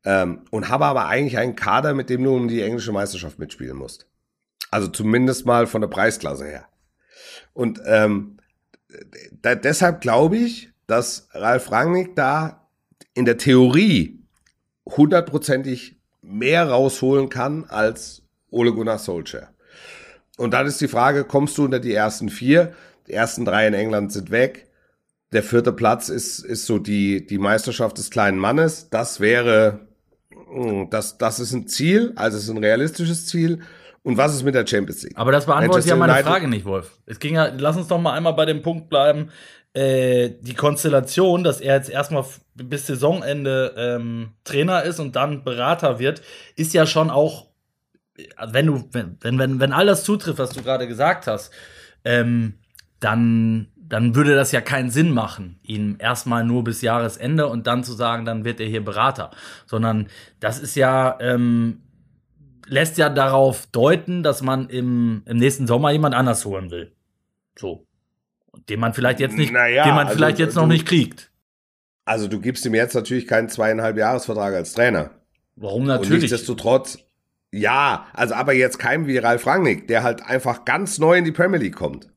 [0.04, 3.76] ähm, und habe aber eigentlich einen Kader, mit dem du um die englische Meisterschaft mitspielen
[3.76, 4.06] musst.
[4.70, 6.66] Also zumindest mal von der Preisklasse her.
[7.54, 8.36] Und ähm,
[9.42, 12.68] deshalb glaube ich, dass Ralf Rangnick da
[13.14, 14.24] in der Theorie
[14.86, 19.54] hundertprozentig mehr rausholen kann als Ole Gunnar Solskjaer.
[20.36, 22.74] Und dann ist die Frage, kommst du unter die ersten vier?
[23.06, 24.66] Die ersten drei in England sind weg.
[25.32, 28.88] Der vierte Platz ist, ist so die, die Meisterschaft des kleinen Mannes.
[28.90, 29.86] Das wäre,
[30.52, 33.60] mh, das, das ist ein Ziel, also es ist ein realistisches Ziel.
[34.02, 35.16] Und was ist mit der Champions League?
[35.16, 36.98] Aber das beantwortet ja meine United- Frage nicht, Wolf.
[37.06, 39.30] Es ging ja, lass uns doch mal einmal bei dem Punkt bleiben.
[39.72, 45.98] Äh, die Konstellation, dass er jetzt erstmal bis Saisonende ähm, Trainer ist und dann Berater
[45.98, 46.22] wird,
[46.56, 47.48] ist ja schon auch,
[48.36, 51.52] also wenn du, wenn, wenn, wenn, wenn all das zutrifft, was du gerade gesagt hast,
[52.04, 52.54] ähm,
[53.00, 57.84] dann, dann würde das ja keinen Sinn machen, ihn erstmal nur bis Jahresende und dann
[57.84, 59.30] zu sagen, dann wird er hier Berater.
[59.66, 60.08] Sondern
[60.40, 61.82] das ist ja, ähm,
[62.70, 66.92] lässt ja darauf deuten, dass man im, im nächsten Sommer jemand anders holen will.
[67.58, 67.86] So.
[68.68, 71.30] Den man vielleicht jetzt nicht, Naja, den man also vielleicht jetzt noch du- nicht kriegt.
[72.04, 75.10] Also du gibst ihm jetzt natürlich keinen zweieinhalb Jahresvertrag als Trainer.
[75.56, 76.22] Warum Und natürlich?
[76.22, 76.98] nichtsdestotrotz,
[77.52, 81.32] ja, also aber jetzt kein wie Ralf Rangnick, der halt einfach ganz neu in die
[81.32, 82.08] Premier League kommt.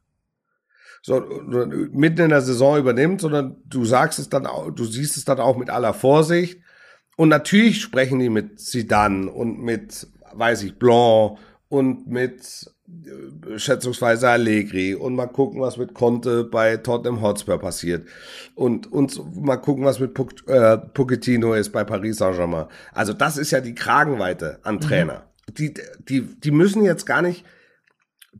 [1.01, 5.17] So, und mitten in der Saison übernimmt, sondern du sagst es dann auch, du siehst
[5.17, 6.61] es dann auch mit aller Vorsicht.
[7.17, 11.37] Und natürlich sprechen die mit Zidane und mit, weiß ich, Blanc
[11.69, 12.41] und mit
[12.87, 18.07] äh, schätzungsweise Allegri und mal gucken, was mit Conte bei Tottenham Hotspur passiert
[18.55, 22.65] und, und mal gucken, was mit Puc äh, Pochettino ist bei Paris Saint-Germain.
[22.93, 25.23] Also das ist ja die Kragenweite an Trainer.
[25.57, 25.73] Die,
[26.07, 27.43] die, die müssen jetzt gar nicht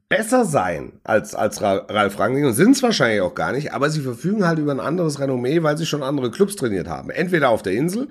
[0.10, 3.90] besser sein als, als Ra- Ralf Rangnick und sind es wahrscheinlich auch gar nicht, aber
[3.90, 7.10] sie verfügen halt über ein anderes Renommee, weil sie schon andere Clubs trainiert haben.
[7.10, 8.10] Entweder auf der Insel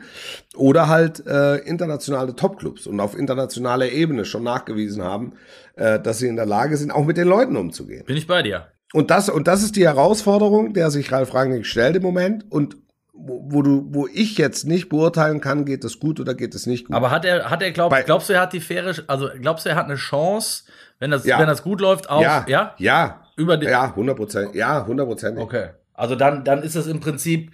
[0.57, 5.35] oder halt äh, internationale Topclubs und auf internationaler Ebene schon nachgewiesen haben,
[5.77, 8.05] äh, dass sie in der Lage sind, auch mit den Leuten umzugehen.
[8.05, 8.66] Bin ich bei dir.
[8.92, 12.77] Und das, und das ist die Herausforderung, der sich Ralf Rangnick stellt im Moment und
[13.14, 16.66] wo, wo du, wo ich jetzt nicht beurteilen kann, geht es gut oder geht es
[16.66, 16.97] nicht gut.
[16.97, 19.64] Aber hat er, hat er glaub, Bei- glaubst du, er hat die faire, also glaubst
[19.64, 20.64] du, er hat eine Chance,
[21.03, 21.41] wenn das, Ja.
[21.41, 22.75] wenn das gut läuft, auch, ja, ja?
[22.79, 25.37] ja, Über ja, 100 Prozent, ja, 100 Prozent.
[25.38, 25.71] Okay.
[25.95, 27.51] Also dann, dann ist es im Prinzip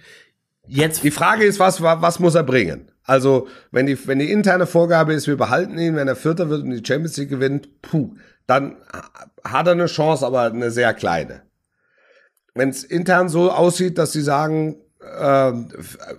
[0.67, 2.91] jetzt Die Frage ist, was, wa- was muss er bringen?
[3.03, 6.61] Also, wenn die, wenn die interne Vorgabe ist, wir behalten ihn, wenn er Vierter wird
[6.61, 8.13] und die Champions League gewinnt, puh,
[8.45, 8.75] dann
[9.43, 11.41] hat er eine Chance, aber eine sehr kleine.
[12.53, 14.75] Wenn es intern so aussieht, dass sie sagen,
[15.19, 15.69] ähm,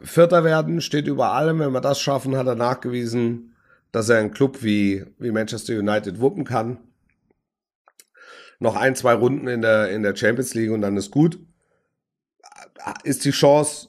[0.02, 3.54] Vierter werden, steht über allem, wenn wir das schaffen, hat er nachgewiesen,
[3.92, 6.78] dass er einen Club wie, wie Manchester United wuppen kann.
[8.60, 11.40] Noch ein, zwei Runden in der, in der Champions League und dann ist gut.
[13.02, 13.88] Ist die Chance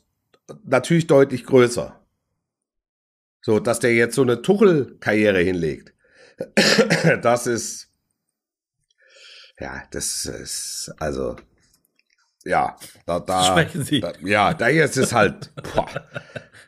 [0.63, 1.99] natürlich deutlich größer.
[3.41, 5.93] So, dass der jetzt so eine Tuchel-Karriere hinlegt.
[7.21, 7.89] Das ist,
[9.59, 11.35] ja, das ist, also,
[12.43, 13.63] ja, da, da.
[13.63, 15.87] Da, ja, da jetzt ist halt, boah.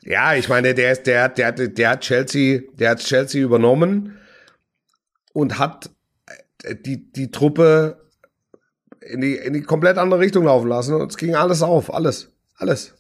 [0.02, 4.20] ja, ich meine, der ist, der, der, der hat Chelsea, der hat Chelsea übernommen
[5.34, 5.90] und hat
[6.86, 8.04] die, die Truppe
[9.02, 12.32] in die, in die komplett andere Richtung laufen lassen und es ging alles auf, alles,
[12.56, 12.94] alles.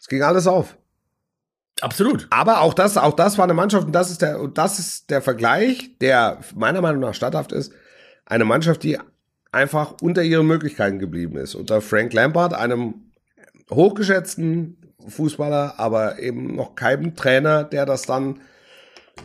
[0.00, 0.76] Es ging alles auf.
[1.80, 2.26] absolut.
[2.30, 5.10] Aber auch das, auch das war eine Mannschaft und das ist der, und das ist
[5.10, 7.72] der Vergleich, der meiner Meinung nach statthaft ist.
[8.26, 8.98] Eine Mannschaft, die
[9.52, 11.54] einfach unter ihren Möglichkeiten geblieben ist.
[11.54, 13.12] Unter Frank Lampard, einem
[13.70, 18.40] hochgeschätzten Fußballer, aber eben noch keinem Trainer, der das dann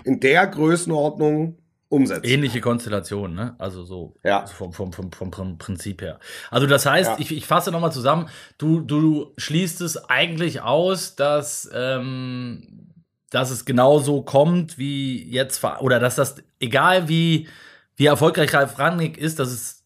[0.04, 1.58] in der Größenordnung
[1.90, 2.26] umsetzt.
[2.26, 3.56] Ähnliche Konstellation, ne?
[3.58, 4.46] Also so Ja.
[4.46, 6.20] vom, vom, vom, vom, Prinzip her.
[6.52, 7.16] Also das heißt, Ja.
[7.20, 12.94] ich, ich fasse nochmal zusammen, du, du schließt es eigentlich aus, dass, ähm,
[13.32, 17.48] dass es genauso kommt, wie jetzt, oder dass das, egal wie,
[17.96, 19.84] wie erfolgreich Ralf Rangnick ist, dass es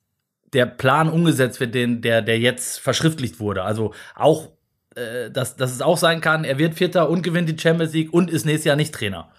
[0.52, 3.64] der Plan umgesetzt wird, den, der, der jetzt verschriftlicht wurde.
[3.64, 4.52] Also auch,
[4.96, 8.14] äh, dass, dass es auch sein kann, er wird Vierter und gewinnt die Champions League
[8.14, 9.32] und ist nächstes Jahr nicht Trainer.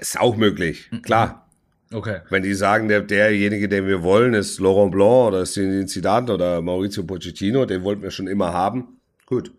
[0.00, 1.48] Ist auch möglich, klar.
[1.92, 2.20] Okay.
[2.30, 6.62] Wenn die sagen, der, derjenige, den wir wollen, ist Laurent Blanc oder Zinedine Zidane oder
[6.62, 9.00] Maurizio Pochettino, den wollten wir schon immer haben.
[9.26, 9.52] Gut,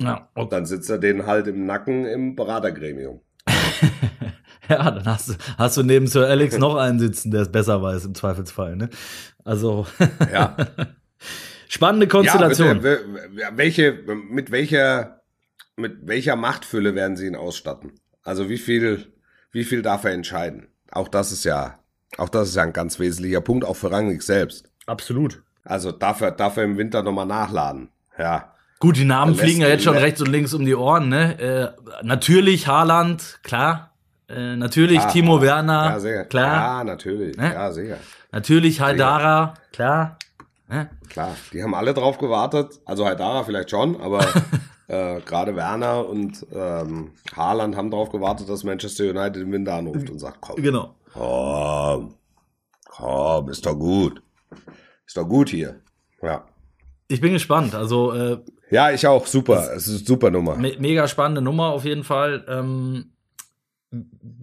[0.00, 0.48] Ja, okay.
[0.50, 3.20] dann sitzt er den halt im Nacken im Beratergremium.
[4.68, 7.80] Ja, dann hast du, hast du neben Sir Alex noch einen sitzen, der es besser
[7.82, 8.74] weiß im Zweifelsfall.
[8.74, 8.90] Ne?
[9.44, 9.86] Also
[10.32, 10.56] Ja.
[11.68, 12.78] spannende Ja, Konstellation.
[12.80, 13.92] bitte, we- welche,
[14.28, 15.20] mit welcher,
[15.76, 17.92] mit welcher Machtfülle werden sie ihn ausstatten?
[18.24, 19.06] Also wie viel,
[19.52, 20.68] wie viel darf er entscheiden?
[20.90, 21.78] Auch das ist ja,
[22.18, 24.68] auch das ist ja ein ganz wesentlicher Punkt, auch für Rangnick selbst.
[24.86, 25.42] Absolut.
[25.64, 27.88] Also darf er, darf er im Winter nochmal nachladen.
[28.18, 28.52] Ja.
[28.78, 31.08] Gut, die Namen Der fliegen ja jetzt schon rechts und links um die Ohren.
[31.08, 31.38] Ne?
[31.40, 33.92] Äh, natürlich Haaland, klar.
[34.28, 36.24] Äh, natürlich Ah, Timo ah, Werner, Ja, sehr.
[36.24, 36.54] klar.
[36.78, 37.36] Ja, natürlich.
[37.36, 37.52] Ne?
[37.54, 37.96] Ja, sicher.
[38.32, 40.18] Natürlich Haidara, klar.
[40.68, 40.90] Ne?
[41.08, 41.36] Klar.
[41.52, 42.80] Die haben alle drauf gewartet.
[42.84, 44.20] Also Haidara vielleicht schon, aber
[44.88, 50.08] äh, gerade Werner und ähm, Haaland haben drauf gewartet, dass Manchester United im Winter anruft
[50.10, 50.94] und sagt, komm, Genau.
[51.12, 52.14] komm,
[52.88, 54.22] komm, ist doch gut.
[55.06, 55.80] Ist doch gut hier.
[56.22, 56.44] Ja.
[57.08, 57.74] Ich bin gespannt.
[57.74, 58.38] Also äh,
[58.70, 59.26] Ja, ich auch.
[59.26, 59.72] Super.
[59.76, 60.56] Es ist eine super Nummer.
[60.56, 62.44] me mega spannende Nummer auf jeden Fall.
[62.48, 63.12] Ähm,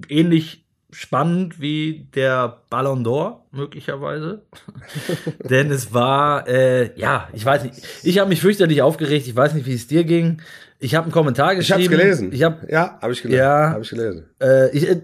[0.10, 0.62] ähnlich
[0.93, 4.43] spannend wie der Ballon d'Or, möglicherweise.
[5.49, 9.53] Denn es war, äh, ja, ich weiß nicht, ich habe mich fürchterlich aufgeregt, ich weiß
[9.53, 10.41] nicht, wie es dir ging.
[10.79, 11.84] Ich habe einen Kommentar Ich geschrieben.
[11.84, 12.32] hab's gelesen.
[12.32, 13.39] Ich habe ja, habe ich gelesen.
[13.39, 13.69] Ja.
[13.71, 14.25] Habe ich gelesen.
[14.41, 15.01] äh, ich, äh,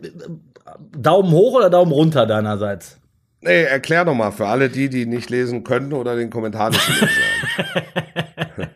[0.98, 2.98] Daumen hoch oder Daumen runter deinerseits?
[3.42, 6.82] Nee, erklär doch mal für alle die, die nicht lesen können oder den Kommentar nicht
[6.90, 7.10] haben.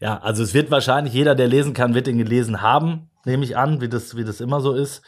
[0.00, 3.56] ja, also es wird wahrscheinlich jeder, der lesen kann, wird ihn gelesen haben, nehme ich
[3.56, 5.02] an, wie das, wie das immer so ist.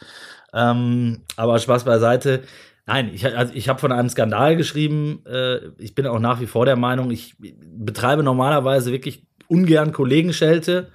[0.53, 2.43] Ähm, aber Spaß beiseite.
[2.85, 5.23] Nein, ich, also ich habe von einem Skandal geschrieben.
[5.25, 10.89] Äh, ich bin auch nach wie vor der Meinung, ich betreibe normalerweise wirklich ungern Kollegenschelte.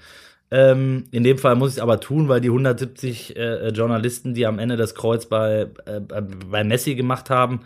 [0.51, 4.47] Ähm, in dem Fall muss ich es aber tun, weil die 170 äh, Journalisten, die
[4.47, 7.61] am Ende das Kreuz bei, äh, bei Messi gemacht haben,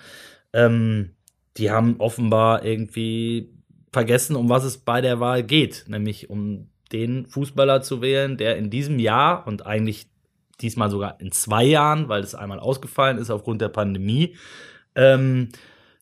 [0.53, 1.11] ähm,
[1.57, 3.51] die haben offenbar irgendwie
[3.93, 8.57] vergessen, um was es bei der Wahl geht, nämlich um den Fußballer zu wählen, der
[8.57, 10.07] in diesem Jahr und eigentlich
[10.63, 14.37] diesmal sogar in zwei Jahren, weil es einmal ausgefallen ist aufgrund der Pandemie,
[14.95, 15.49] ähm,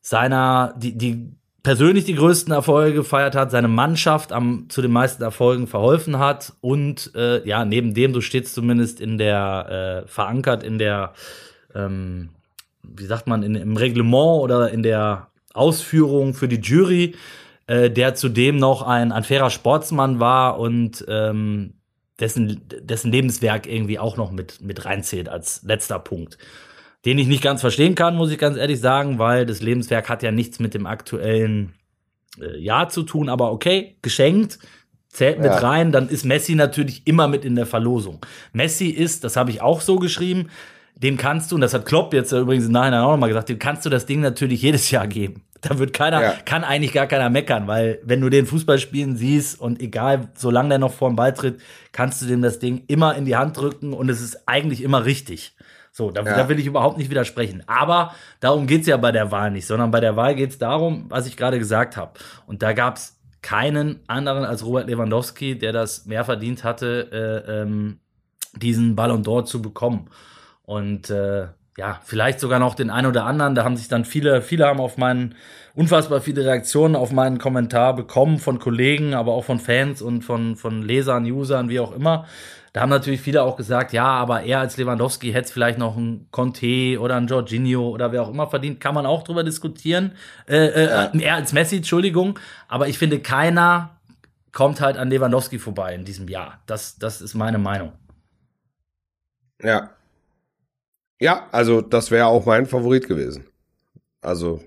[0.01, 5.23] seiner, die, die persönlich die größten Erfolge gefeiert hat, seine Mannschaft am, zu den meisten
[5.23, 10.09] Erfolgen verholfen hat und äh, ja, neben dem, so steht es zumindest in der, äh,
[10.09, 11.12] verankert in der,
[11.75, 12.31] ähm,
[12.83, 17.14] wie sagt man, in, im Reglement oder in der Ausführung für die Jury,
[17.66, 21.75] äh, der zudem noch ein, ein fairer Sportsmann war und ähm,
[22.20, 26.38] dessen, dessen Lebenswerk irgendwie auch noch mit, mit reinzählt als letzter Punkt.
[27.04, 30.22] Den ich nicht ganz verstehen kann, muss ich ganz ehrlich sagen, weil das Lebenswerk hat
[30.22, 31.74] ja nichts mit dem aktuellen
[32.40, 34.59] äh, Jahr zu tun, aber okay, geschenkt,
[35.09, 35.59] zählt mit ja.
[35.59, 38.24] rein, dann ist Messi natürlich immer mit in der Verlosung.
[38.52, 40.48] Messi ist, das habe ich auch so geschrieben,
[41.03, 43.59] dem kannst du, und das hat Klopp jetzt übrigens im Nachhinein auch nochmal gesagt, dem
[43.59, 45.45] kannst du das Ding natürlich jedes Jahr geben.
[45.61, 46.35] Da wird keiner, ja.
[46.45, 50.71] kann eigentlich gar keiner meckern, weil wenn du den Fußball spielen siehst und egal, solange
[50.71, 53.57] der noch vor dem Ball tritt, kannst du dem das Ding immer in die Hand
[53.57, 55.57] drücken und es ist eigentlich immer richtig.
[55.91, 56.37] So, da, ja.
[56.37, 57.65] da will ich überhaupt nicht widersprechen.
[57.67, 61.27] Aber darum geht's ja bei der Wahl nicht, sondern bei der Wahl geht's darum, was
[61.27, 62.13] ich gerade gesagt habe.
[62.47, 67.99] Und da gab's keinen anderen als Robert Lewandowski, der das mehr verdient hatte, äh, ähm,
[68.57, 70.09] diesen Ballon d'Or zu bekommen.
[70.68, 71.46] Und äh,
[71.78, 73.54] ja, vielleicht sogar noch den einen oder anderen.
[73.54, 75.35] Da haben sich dann viele, viele haben auf meinen,
[75.74, 80.57] unfassbar viele Reaktionen auf meinen Kommentar bekommen von Kollegen, aber auch von Fans und von,
[80.57, 82.26] von Lesern, Usern, wie auch immer.
[82.74, 85.96] Da haben natürlich viele auch gesagt, ja, aber er als Lewandowski hätte es vielleicht noch
[85.96, 88.78] ein Conte oder ein Jorginho oder wer auch immer verdient.
[88.78, 90.12] Kann man auch drüber diskutieren.
[90.46, 92.38] Äh, äh, er als Messi, Entschuldigung.
[92.68, 93.96] Aber ich finde, keiner
[94.52, 96.61] kommt halt an Lewandowski vorbei in diesem Jahr.
[96.66, 97.92] Das, das ist meine Meinung.
[99.62, 99.92] Ja,
[101.20, 103.44] ja, also das wäre auch mein Favorit gewesen.
[104.20, 104.61] Also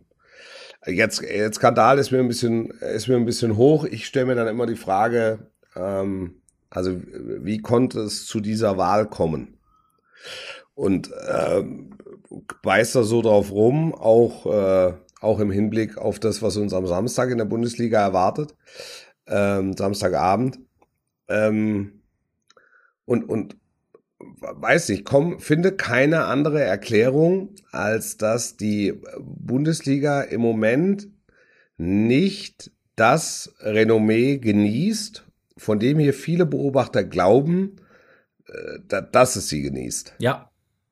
[0.85, 3.85] jetzt, jetzt Skandal ist mir ein bisschen, ist mir ein bisschen hoch.
[3.85, 9.07] Ich stelle mir dann immer die Frage, ähm, also wie konnte es zu dieser Wahl
[9.09, 9.57] kommen?
[10.73, 11.97] Und ähm,
[12.63, 16.87] beißt da so drauf rum, auch, äh, auch im Hinblick auf das, was uns am
[16.87, 18.55] Samstag in der Bundesliga erwartet,
[19.27, 20.59] ähm, Samstagabend.
[21.27, 22.01] Ähm,
[23.05, 23.57] und, und
[24.39, 31.07] weiß nicht, komm, finde keine andere Erklärung, als dass die Bundesliga im Moment
[31.77, 35.25] nicht das Renommee genießt,
[35.57, 37.77] von dem hier viele Beobachter glauben,
[38.47, 40.15] äh, dass es sie genießt.
[40.19, 40.51] Ja,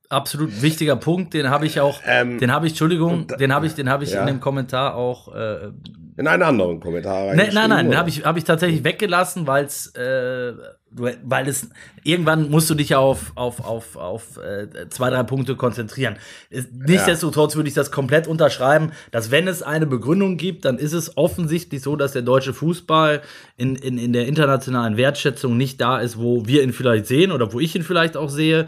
[0.10, 3.76] absolut wichtiger Punkt, den habe ich auch, ähm, den habe ich, Entschuldigung, den habe ich,
[3.76, 4.22] den habe ich ja.
[4.22, 5.72] in dem Kommentar auch äh,
[6.20, 7.38] in einen anderen Kommentar rein.
[7.38, 10.52] Ne, nein, nein, den habe ich, hab ich tatsächlich weggelassen, weil es, äh,
[10.92, 11.70] weil es
[12.04, 16.18] irgendwann musst du dich ja auf, auf, auf, auf äh, zwei, drei Punkte konzentrieren.
[16.50, 21.16] Nichtsdestotrotz würde ich das komplett unterschreiben, dass wenn es eine Begründung gibt, dann ist es
[21.16, 23.22] offensichtlich so, dass der deutsche Fußball
[23.56, 27.54] in, in, in der internationalen Wertschätzung nicht da ist, wo wir ihn vielleicht sehen oder
[27.54, 28.68] wo ich ihn vielleicht auch sehe.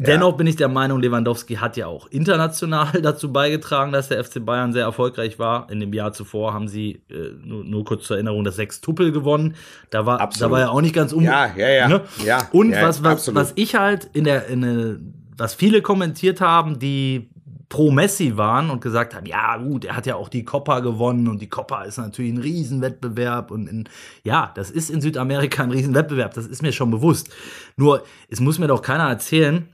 [0.00, 4.44] Dennoch bin ich der Meinung, Lewandowski hat ja auch international dazu beigetragen, dass der FC
[4.44, 5.68] Bayern sehr erfolgreich war.
[5.70, 9.10] In dem Jahr zuvor haben sie, äh, nur, nur, kurz zur Erinnerung, das sechs Tuppel
[9.10, 9.56] gewonnen.
[9.90, 11.24] Da war, da war er auch nicht ganz um.
[11.24, 11.88] Ja, ja, ja.
[11.88, 12.02] Ne?
[12.24, 14.96] ja Und ja, was, was, was ich halt in der, in der,
[15.36, 17.28] was viele kommentiert haben, die
[17.68, 21.26] pro Messi waren und gesagt haben, ja gut, er hat ja auch die Copa gewonnen
[21.26, 23.88] und die Copa ist natürlich ein Riesenwettbewerb und in,
[24.22, 27.30] ja, das ist in Südamerika ein Riesenwettbewerb, das ist mir schon bewusst.
[27.76, 29.68] Nur, es muss mir doch keiner erzählen,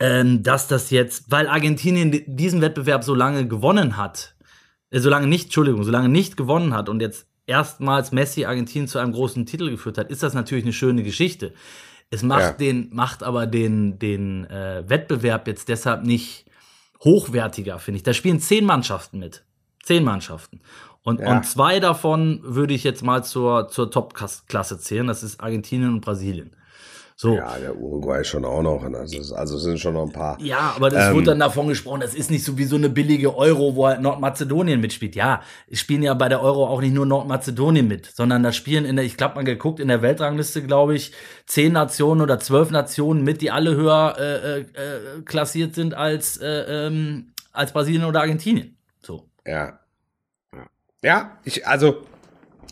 [0.00, 4.34] ähm, dass das jetzt, weil Argentinien diesen Wettbewerb so lange gewonnen hat,
[4.90, 8.88] äh, so lange nicht, Entschuldigung, so lange nicht gewonnen hat und jetzt erstmals Messi Argentinien
[8.88, 11.52] zu einem großen Titel geführt hat, ist das natürlich eine schöne Geschichte.
[12.10, 12.52] Es macht ja.
[12.52, 16.46] den, macht aber den, den äh, Wettbewerb jetzt deshalb nicht
[17.02, 18.02] hochwertiger, finde ich.
[18.02, 19.44] Da spielen zehn Mannschaften mit.
[19.82, 20.60] Zehn Mannschaften.
[21.02, 21.30] Und, ja.
[21.30, 25.06] und zwei davon würde ich jetzt mal zur, zur Top-Klasse zählen.
[25.06, 26.56] Das ist Argentinien und Brasilien.
[27.18, 27.34] So.
[27.34, 28.84] Ja, der Uruguay schon auch noch.
[28.84, 30.38] Also, also sind schon noch ein paar.
[30.38, 32.90] Ja, aber das ähm, wurde dann davon gesprochen, das ist nicht so wie so eine
[32.90, 35.16] billige Euro, wo halt Nordmazedonien mitspielt.
[35.16, 38.84] Ja, es spielen ja bei der Euro auch nicht nur Nordmazedonien mit, sondern da spielen
[38.84, 41.12] in der, ich glaube mal geguckt, in der Weltrangliste, glaube ich,
[41.46, 46.36] zehn Nationen oder zwölf Nationen mit, die alle höher äh, äh, äh klassiert sind als,
[46.36, 48.76] äh, ähm, als Brasilien oder Argentinien.
[49.00, 49.26] So.
[49.46, 49.80] Ja.
[50.52, 50.66] Ja,
[51.02, 52.02] ja ich, also,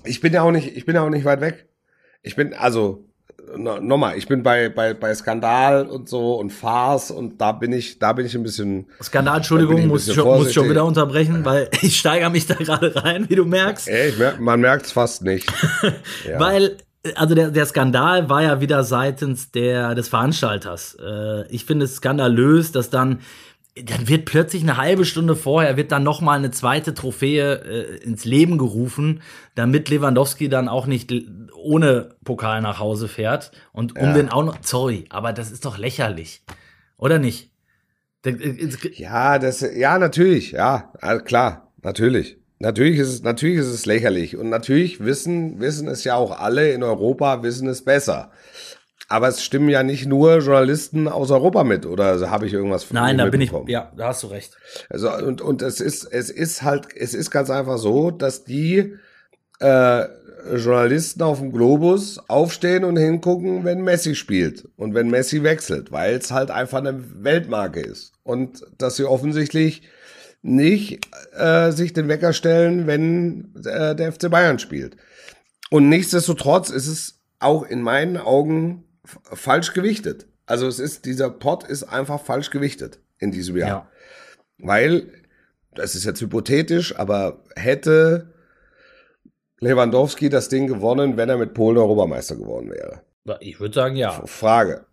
[0.04, 1.66] ich bin ja auch nicht, ich bin ja auch nicht weit weg.
[2.20, 3.06] Ich bin, also,
[3.56, 7.72] no, nochmal, ich bin bei, bei, bei Skandal und so und Farce und da bin
[7.72, 8.86] ich, da bin ich ein bisschen.
[9.02, 12.46] Skandal, Da Entschuldigung, ich muss ich, muss ich schon wieder unterbrechen, weil ich steigere mich
[12.46, 13.88] da gerade rein, wie du merkst.
[13.88, 15.50] Ey, merk, man merkt es fast nicht.
[16.28, 16.38] Ja.
[16.38, 16.78] Weil,
[17.16, 20.96] also der, der Skandal war ja wieder seitens der, des Veranstalters.
[21.04, 23.20] Äh, ich finde es skandalös, dass dann,
[23.76, 28.24] dann wird plötzlich eine halbe Stunde vorher, wird dann nochmal eine zweite Trophäe äh, ins
[28.24, 29.20] Leben gerufen,
[29.56, 31.12] damit Lewandowski dann auch nicht
[31.56, 33.50] ohne Pokal nach Hause fährt.
[33.72, 34.12] Und um Ja.
[34.14, 36.42] den auch noch, sorry, aber das ist doch lächerlich.
[36.96, 37.50] Oder nicht?
[38.24, 38.32] Äh,
[38.94, 40.92] Ja, das, ja, natürlich, ja,
[41.24, 42.38] klar, natürlich.
[42.60, 44.36] Natürlich ist es, natürlich ist es lächerlich.
[44.36, 48.30] Und natürlich wissen, wissen es ja auch alle in Europa, wissen es besser.
[49.08, 52.94] Aber es stimmen ja nicht nur Journalisten aus Europa mit, oder habe ich irgendwas von
[52.94, 54.56] Nein, da bin ich, ja, da hast du recht.
[54.88, 58.94] Also, und, und es ist, es ist halt, es ist ganz einfach so, dass die
[59.60, 60.04] äh,
[60.52, 66.16] Journalisten auf dem Globus aufstehen und hingucken, wenn Messi spielt und wenn Messi wechselt, weil
[66.16, 68.12] es halt einfach eine Weltmarke ist.
[68.22, 69.82] Und dass sie offensichtlich
[70.42, 74.96] nicht äh, sich den Wecker stellen, wenn äh, der FC Bayern spielt.
[75.70, 80.26] Und nichtsdestotrotz ist es auch in meinen Augen falsch gewichtet.
[80.46, 83.68] Also es ist, dieser Pot ist einfach falsch gewichtet in diesem Jahr.
[83.68, 83.88] Ja.
[84.58, 85.08] Weil,
[85.74, 88.32] das ist jetzt hypothetisch, aber hätte
[89.60, 93.02] Lewandowski das Ding gewonnen, wenn er mit Polen Europameister geworden wäre?
[93.40, 94.10] Ich würde sagen, ja.
[94.26, 94.84] Frage.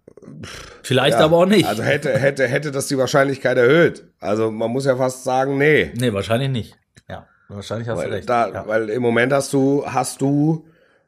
[0.83, 1.67] Vielleicht Ja, aber auch nicht.
[1.67, 4.05] Also hätte, hätte, hätte das die Wahrscheinlichkeit erhöht.
[4.19, 5.91] Also man muss ja fast sagen, nee.
[5.95, 6.77] nee, wahrscheinlich nicht.
[7.09, 8.29] Ja, wahrscheinlich hast du Weil, recht.
[8.29, 8.67] da, ja.
[8.67, 10.65] weil im Moment hast du, hast du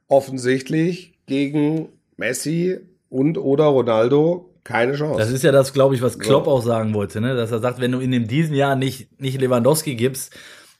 [0.07, 2.81] offensichtlich gegen Messi
[3.13, 5.19] und oder Ronaldo keine Chance.
[5.19, 7.35] Das ist ja das, glaube ich, was Klopp auch sagen wollte, ne?
[7.35, 10.33] dass er sagt, wenn du in diesem Jahr nicht, nicht Lewandowski gibst,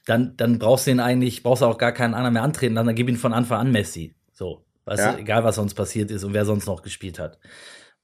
[0.06, 2.94] dann, dann brauchst du ihn eigentlich, brauchst du auch gar keinen anderen mehr antreten, dann
[2.94, 4.14] gib ihn von Anfang an Messi.
[4.32, 5.12] So, weißt Ja.
[5.12, 7.38] du, egal was sonst passiert ist und wer sonst noch gespielt hat.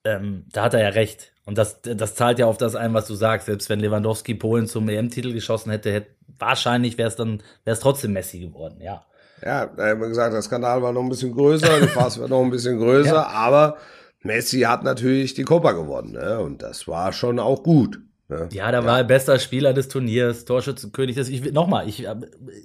[0.04, 1.32] Ähm, da hat er ja recht.
[1.46, 3.46] Und das, das zahlt ja auf das ein, was du sagst.
[3.46, 7.80] Selbst wenn Lewandowski Polen zum EM-Titel geschossen hätte, hätte wahrscheinlich wäre es dann, wäre es
[7.80, 9.04] trotzdem Messi geworden, ja.
[9.42, 12.28] Ja, da haben wir gesagt, der Skandal war noch ein bisschen größer, die Farce war
[12.28, 13.26] noch ein bisschen größer, Ja.
[13.28, 13.78] aber
[14.22, 16.40] Messi hat natürlich die Copa gewonnen, ne?
[16.40, 18.00] Und das war schon auch gut.
[18.28, 18.48] Ne?
[18.52, 21.16] Ja, da war er bester Spieler des Turniers, Torschützenkönig.
[21.16, 22.14] Das, ich, nochmal, ich äh,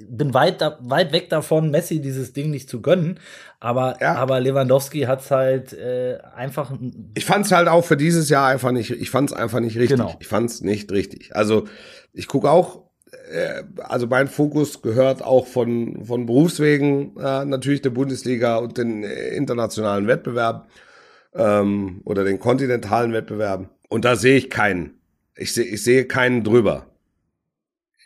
[0.07, 3.19] bin weit, da, weit weg davon, Messi dieses Ding nicht zu gönnen.
[3.59, 4.13] Aber, Ja.
[4.15, 6.71] aber Lewandowski hat's halt äh, einfach.
[7.15, 9.97] Ich fand's halt auch für dieses Jahr einfach nicht, ich fand's einfach nicht richtig.
[9.97, 10.15] Genau.
[10.19, 11.35] Ich fand's nicht richtig.
[11.35, 11.65] Also
[12.13, 12.83] ich gucke auch,
[13.31, 19.03] äh, also mein Fokus gehört auch von, von Berufswegen äh, natürlich der Bundesliga und den
[19.03, 20.61] äh, internationalen Wettbewerben
[21.35, 23.69] ähm, oder den kontinentalen Wettbewerben.
[23.89, 24.99] Und da sehe ich keinen.
[25.35, 26.87] Ich sehe, ich sehe keinen drüber.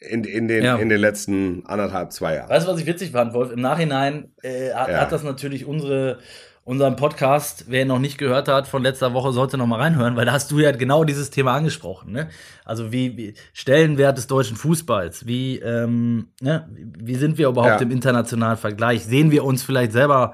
[0.01, 0.77] In, in, den, Ja.
[0.77, 2.49] in den letzten anderthalb, zwei Jahren.
[2.49, 3.51] Weißt du, was ich witzig fand, Wolf?
[3.51, 5.01] Im Nachhinein äh, hat, Ja.
[5.01, 6.19] hat das natürlich unsere,
[6.63, 10.15] unseren Podcast, wer ihn noch nicht gehört hat, von letzter Woche, sollte noch mal reinhören,
[10.15, 12.13] weil da hast du ja genau dieses Thema angesprochen.
[12.13, 12.29] Ne?
[12.63, 16.69] Also wie, wie Stellenwert des deutschen Fußballs, wie, ähm, ne?
[16.97, 17.85] wie sind wir überhaupt Ja.
[17.85, 19.03] im internationalen Vergleich?
[19.03, 20.33] Sehen wir uns vielleicht selber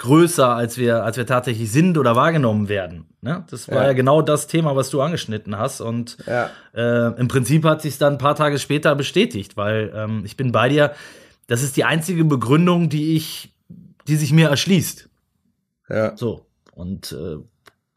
[0.00, 3.04] größer, als wir, als wir tatsächlich sind oder wahrgenommen werden?
[3.20, 3.44] Ne?
[3.50, 3.86] Das war ja.
[3.88, 3.92] Ja.
[3.92, 5.80] genau das Thema, was du angeschnitten hast.
[5.80, 6.50] Und Ja.
[6.74, 10.52] äh, im Prinzip hat sich dann ein paar Tage später bestätigt, weil ähm, ich bin
[10.52, 10.92] bei dir.
[11.46, 13.52] Das ist die einzige Begründung, die ich,
[14.08, 15.08] die sich mir erschließt.
[15.88, 16.16] Ja.
[16.16, 17.36] So und äh,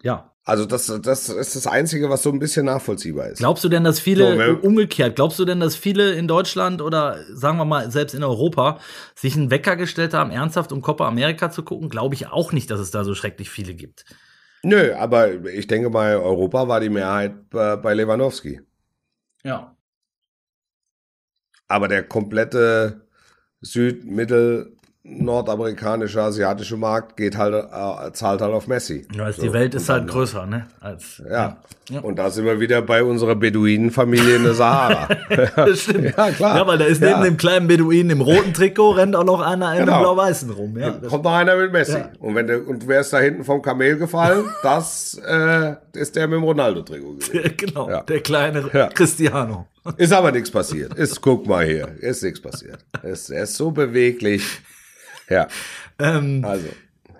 [0.04, 0.33] ja.
[0.46, 3.38] Also das, das ist das Einzige, was so ein bisschen nachvollziehbar ist.
[3.38, 5.16] Glaubst du denn, dass viele So, umgekehrt?
[5.16, 8.80] Glaubst du denn, dass viele in Deutschland oder sagen wir mal selbst in Europa
[9.16, 11.88] sich einen Wecker gestellt haben, ernsthaft um Copa America zu gucken?
[11.88, 14.04] Glaube ich auch nicht, dass es da so schrecklich viele gibt.
[14.64, 18.62] Nö, aber ich denke mal, Europa war die Mehrheit bei, bei Lewandowski.
[19.44, 19.78] Ja.
[21.70, 23.08] Aber der komplette
[23.62, 24.76] Süd-, Mittel-,
[25.06, 29.06] nordamerikanische, asiatische Markt geht halt, äh, zahlt halt auf Messi.
[29.14, 30.68] Ja, also So, die Welt ist halt größer, ne?
[30.80, 31.58] Als, Ja.
[31.89, 31.99] Ja.
[31.99, 35.10] Und da sind wir wieder bei unserer Beduinenfamilie in der Sahara.
[35.58, 36.16] Das stimmt.
[36.18, 36.56] Ja, klar.
[36.58, 37.10] Ja, weil da ist Ja.
[37.10, 39.97] neben dem kleinen Beduinen im roten Trikot rennt auch noch einer in Genau.
[39.97, 40.78] dem blau-weißen rum.
[40.78, 41.97] Ja, Kommt noch einer mit Messi.
[41.97, 42.10] Ja.
[42.20, 44.45] Und wenn der, und wer ist da hinten vom Kamel gefallen?
[44.64, 47.54] Das äh, ist der mit dem Ronaldo-Trikot gewesen.
[47.58, 48.01] genau, Ja.
[48.04, 48.88] der kleine Ja.
[48.88, 49.68] Cristiano.
[49.97, 50.93] Ist aber nichts passiert.
[50.93, 52.80] Ist, guck mal hier, ist nichts passiert.
[53.04, 54.62] Ist, er ist so beweglich.
[55.30, 55.48] Ja,
[56.00, 56.68] Ähm, also.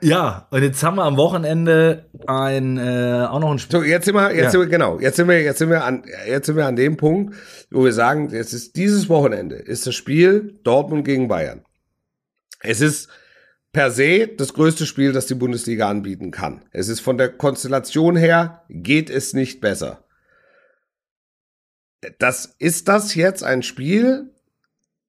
[0.01, 3.80] ja, und jetzt haben wir am Wochenende ein, äh, auch noch ein Spiel.
[3.80, 4.49] So, jetzt sind wir, jetzt Ja.
[4.51, 6.97] sind wir, genau, jetzt sind wir, jetzt sind wir an, jetzt sind wir an dem
[6.97, 7.36] Punkt,
[7.72, 11.64] wo wir sagen, jetzt ist dieses Wochenende, ist das Spiel Dortmund gegen Bayern.
[12.62, 13.10] Es ist
[13.74, 16.64] per se das größte Spiel, das die Bundesliga anbieten kann.
[16.72, 20.04] Es ist von der Konstellation her, geht es nicht besser.
[22.20, 24.32] das ist das jetzt ein Spiel.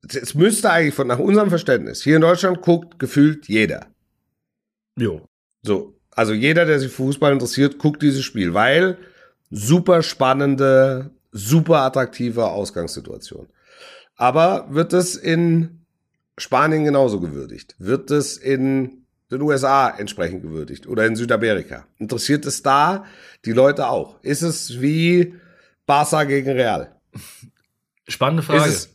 [0.09, 2.03] Es müsste eigentlich von nach unserem Verständnis.
[2.03, 3.87] Hier in Deutschland guckt gefühlt jeder.
[4.97, 5.27] Jo.
[5.63, 8.99] So, also jeder, der sich für Fußball interessiert, guckt dieses Spiel, weil
[9.51, 13.49] super spannende, super attraktive Ausgangssituation.
[14.17, 15.85] Aber wird es in
[16.39, 17.75] Spanien genauso gewürdigt?
[17.79, 21.87] Wird es in den USA entsprechend gewürdigt oder in Südamerika?
[21.99, 23.05] Interessiert es da
[23.45, 24.23] die Leute auch?
[24.23, 25.35] Ist es wie
[25.87, 27.01] Barca gegen Real?
[28.07, 28.69] Spannende Frage.
[28.69, 28.94] Ist es,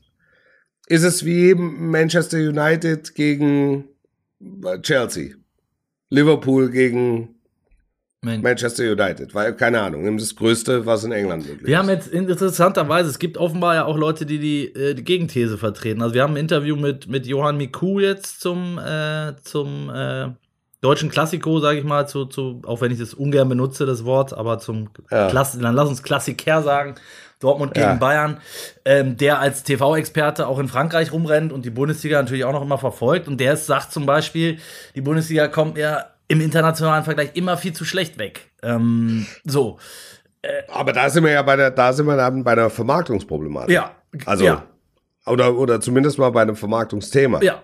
[0.89, 3.85] ist es wie Manchester United gegen
[4.81, 5.35] Chelsea?
[6.09, 7.35] Liverpool gegen
[8.21, 8.43] Mensch.
[8.43, 11.79] Manchester United, weil keine Ahnung, das Größte, was in England möglich Wir ist.
[11.79, 16.01] haben jetzt interessanterweise, es gibt offenbar ja auch Leute, die die, äh, die Gegenthese vertreten.
[16.01, 20.27] Also wir haben ein Interview mit, mit Johann Miku jetzt zum, äh, zum äh,
[20.81, 24.33] deutschen Klassiko, sage ich mal, zu, zu, auch wenn ich das ungern benutze, das Wort,
[24.33, 25.29] aber zum Ja.
[25.29, 26.95] Klass, dann lass uns Klassiker sagen.
[27.39, 27.93] Dortmund gegen Ja.
[27.95, 28.41] Bayern,
[28.85, 32.77] ähm, der als TV-Experte auch in Frankreich rumrennt und die Bundesliga natürlich auch noch immer
[32.77, 33.27] verfolgt.
[33.27, 34.59] Und der sagt zum Beispiel,
[34.95, 38.51] die Bundesliga kommt ja im internationalen Vergleich immer viel zu schlecht weg.
[38.61, 39.79] Ähm, so.
[40.71, 43.71] Aber da sind wir ja bei der, da sind wir dann bei der Vermarktungsproblematik.
[43.73, 43.91] Ja.
[44.25, 44.63] Also, ja.
[45.25, 47.41] oder, oder zumindest mal bei einem Vermarktungsthema.
[47.41, 47.63] Ja.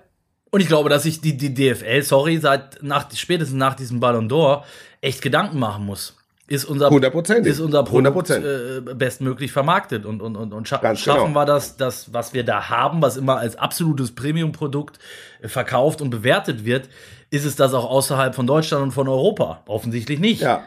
[0.51, 4.29] Und ich glaube, dass sich die, die DFL, sorry, seit nach, spätestens nach diesem Ballon
[4.29, 4.63] d'Or
[5.01, 6.15] echt Gedanken machen muss.
[6.47, 8.89] Ist unser, ist unser Produkt 100%.
[8.91, 11.39] äh, bestmöglich vermarktet und, und, und, und scha Ganz schaffen genau.
[11.39, 14.99] wir das, das, was wir da haben, was immer als absolutes Premium-Produkt
[15.41, 16.87] äh, verkauft und bewertet wird,
[17.31, 19.63] ist es das auch außerhalb von Deutschland und von Europa?
[19.65, 20.41] Offensichtlich nicht.
[20.41, 20.63] Ja,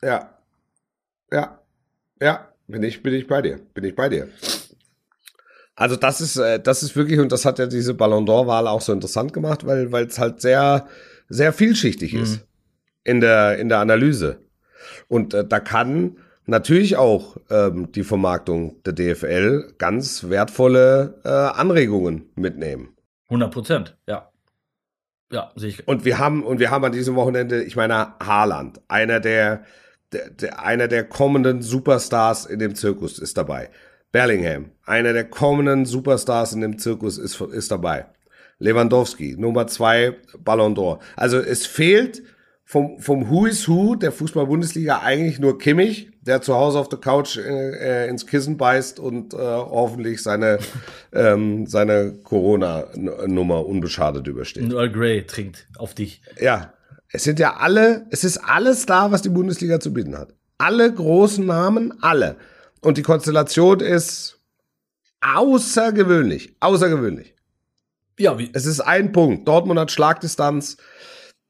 [0.00, 0.30] ja,
[1.32, 1.58] ja,
[2.22, 4.28] ja, bin ich, bin ich bei dir, bin ich bei dir.
[5.74, 8.80] Also das ist, äh, das ist wirklich, und das hat ja diese Ballon d'Or-Wahl auch
[8.80, 10.86] so interessant gemacht, weil, es halt sehr,
[11.28, 12.46] sehr vielschichtig ist
[13.02, 14.45] in der, in der Analyse.
[15.08, 16.16] Und äh, da kann
[16.46, 22.96] natürlich auch ähm, die Vermarktung der DFL ganz wertvolle äh, Anregungen mitnehmen.
[23.28, 24.30] 100 Prozent, ja.
[25.32, 25.88] Ja, sehe ich.
[25.88, 29.64] Und wir haben, und wir haben an diesem Wochenende, ich meine, Haaland, einer der,
[30.12, 33.70] der, der, einer der kommenden Superstars in dem Zirkus ist dabei.
[34.12, 38.06] Bellingham, einer der kommenden Superstars in dem Zirkus ist, ist dabei.
[38.58, 41.00] Lewandowski, Nummer zwei, Ballon d'Or.
[41.16, 42.22] Also es fehlt
[42.68, 46.98] vom, vom Who is Who der Fußball-Bundesliga eigentlich nur Kimmich, der zu Hause auf der
[46.98, 47.44] Couch äh,
[48.04, 50.58] äh, ins Kissen beißt und äh, hoffentlich seine,
[51.12, 54.64] ähm, seine Corona-Nummer unbeschadet übersteht.
[54.64, 56.20] Und Earl Grey trinkt auf dich.
[56.40, 56.74] Ja,
[57.12, 60.34] es sind ja alle, es ist alles da, was die Bundesliga zu bieten hat.
[60.58, 62.34] Alle großen Namen, alle.
[62.80, 64.40] Und die Konstellation ist
[65.20, 67.36] außergewöhnlich, außergewöhnlich.
[68.18, 69.46] Ja, wie, Es ist ein Punkt.
[69.46, 70.78] Dortmund hat Schlagdistanz.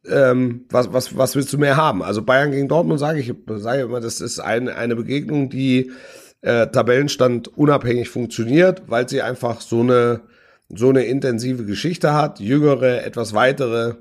[0.09, 2.03] Ähm, was, was, was willst du mehr haben?
[2.03, 5.93] Also Bayern gegen Dortmund sage ich, sage immer, das ist ein, eine Begegnung, die
[6.43, 10.21] äh, Tabellenstand unabhängig funktioniert, weil sie einfach so eine,
[10.69, 13.95] so eine intensive Geschichte hat, jüngere, etwas weitere,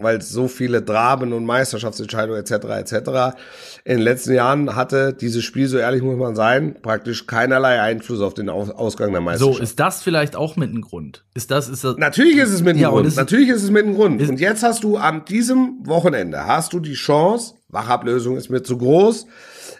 [0.00, 2.52] weil es so viele Dramen und Meisterschaftsentscheidungen etc.
[2.92, 3.36] etc.
[3.84, 8.20] In den letzten Jahren hatte dieses Spiel, so ehrlich muss man sein, praktisch keinerlei Einfluss
[8.20, 9.60] auf den Aus Ausgang der so, Meisterschaft.
[9.60, 11.24] ist das vielleicht auch mit ein Grund?
[11.34, 11.96] Ist das, ist das.
[11.96, 13.06] Natürlich ist es mit dem Ja, und Grund.
[13.08, 14.22] es- Natürlich ist es mit dem Grund.
[14.22, 18.62] ist- und jetzt hast du an diesem Wochenende hast du die Chance, Wachablösung ist mir
[18.62, 19.26] zu groß,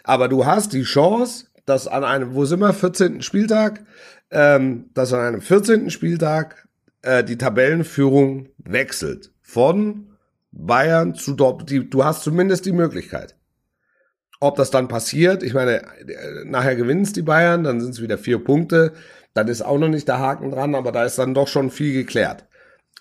[0.03, 3.21] aber du hast die Chance, dass an einem, wo sind wir, 14.
[3.21, 3.85] Spieltag,
[4.31, 5.89] ähm, dass an einem 14.
[5.91, 6.67] Spieltag
[7.03, 9.31] äh, die Tabellenführung wechselt.
[9.41, 10.07] Von
[10.51, 11.93] Bayern zu Dortmund.
[11.93, 13.35] Du hast zumindest die Möglichkeit.
[14.39, 15.81] Ob das dann passiert, ich meine,
[16.45, 18.93] nachher gewinnen es die Bayern, dann sind es wieder vier Punkte.
[19.33, 21.93] Dann ist auch noch nicht der Haken dran, aber da ist dann doch schon viel
[21.93, 22.45] geklärt.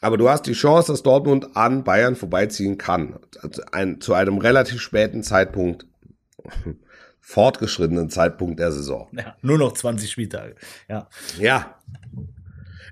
[0.01, 3.19] Aber du hast die Chance, dass Dortmund an Bayern vorbeiziehen kann.
[3.41, 5.87] Also ein, zu einem relativ späten Zeitpunkt,
[7.21, 9.09] fortgeschrittenen Zeitpunkt der Saison.
[9.13, 10.55] Ja, nur noch 20 Spieltage.
[10.89, 11.09] Ja.
[11.39, 11.75] Ja.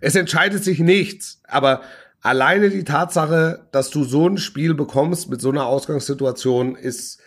[0.00, 1.82] Es entscheidet sich nichts, aber
[2.26, 7.20] alleine die Tatsache, dass du so ein Spiel bekommst mit so einer Ausgangssituation, ist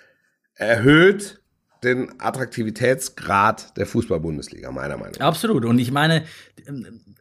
[0.56, 1.40] erhöht
[1.84, 5.28] den Attraktivitätsgrad der Fußball-Bundesliga, meiner Meinung nach.
[5.28, 5.64] Absolut.
[5.64, 6.26] Und ich meine,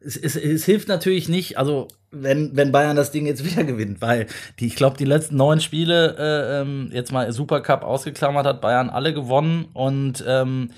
[0.04, 4.00] es, es, es hilft natürlich nicht, also wenn, wenn Bayern das Ding jetzt wieder gewinnt,
[4.00, 4.26] weil
[4.58, 8.90] die, ich glaube, die letzten neun Spiele äh, ähm, jetzt mal Supercup ausgeklammert hat, Bayern
[8.90, 10.72] alle gewonnen und ähm,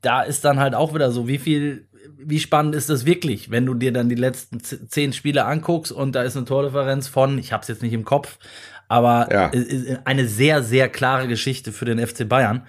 [0.00, 1.86] da ist dann halt auch wieder so, wie viel,
[2.18, 6.12] wie spannend ist das wirklich, wenn du dir dann die letzten zehn Spiele anguckst und
[6.14, 8.38] da ist eine Tordifferenz von, ich habe es jetzt nicht im Kopf,
[8.88, 9.50] aber Ja.
[10.04, 12.62] eine sehr, sehr klare Geschichte für den FC Bayern.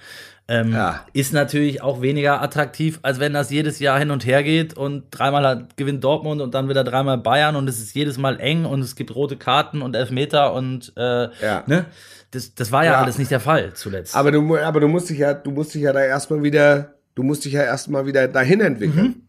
[0.49, 1.05] Ähm, Ja.
[1.11, 5.03] Ist natürlich auch weniger attraktiv, als wenn das jedes Jahr hin und her geht und
[5.11, 8.63] dreimal hat, gewinnt Dortmund und dann wieder dreimal Bayern und es ist jedes Mal eng
[8.63, 11.63] und es gibt rote Karten und Elfmeter und äh, Ja.
[11.67, 11.85] ne?
[12.31, 13.01] Das, das war ja, Ja.
[13.01, 14.15] alles nicht der Fall zuletzt.
[14.15, 17.23] Aber du, aber du musst dich ja, du musst dich ja da erstmal wieder du
[17.23, 19.26] musst dich ja erstmal wieder dahin entwickeln.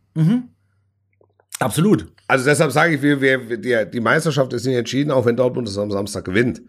[1.61, 2.07] Absolut.
[2.29, 5.67] Also deshalb sage ich, wir, wir, die, die Meisterschaft ist nicht entschieden, auch wenn Dortmund
[5.69, 6.61] es am Samstag gewinnt.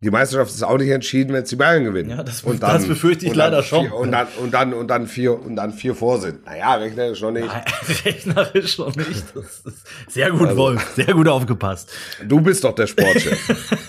[0.00, 2.10] Die Meisterschaft ist auch nicht entschieden, wenn es die Bayern gewinnen.
[2.10, 3.86] Ja, das- das befürchte ich und dann leider schon.
[3.86, 6.44] Vier, und, dann, und, dann, und, dann vier, und dann vier vor sind.
[6.44, 7.48] Naja, rechnerisch noch nicht.
[8.04, 9.24] Rechnerisch noch nicht.
[9.34, 10.92] Das ist sehr gut, Also- Wolf.
[10.94, 11.90] Sehr gut aufgepasst.
[12.26, 13.78] Du bist doch der Sportchef.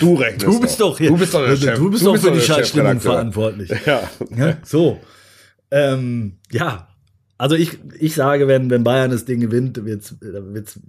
[0.00, 1.08] Du rechnest Du bist doch hier.
[1.10, 1.78] Du bist doch der Chef.
[1.78, 3.12] Du bist doch für die Chefredakteur.
[3.12, 3.70] verantwortlich.
[3.86, 4.02] Ja.
[4.34, 4.98] Ja, so.
[5.70, 6.87] Ähm, ja.
[7.38, 10.80] Also ich, ich sage, wenn, wenn Bayern das Ding gewinnt, wird's, wird's,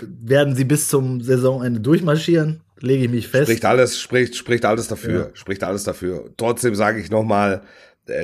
[0.00, 2.60] werden sie bis zum Saisonende durchmarschieren.
[2.80, 3.44] Lege ich mich fest.
[3.44, 5.20] Spricht alles, spricht, spricht alles dafür.
[5.20, 5.30] Ja.
[5.32, 6.30] Spricht alles dafür.
[6.36, 7.62] Trotzdem sage ich nochmal,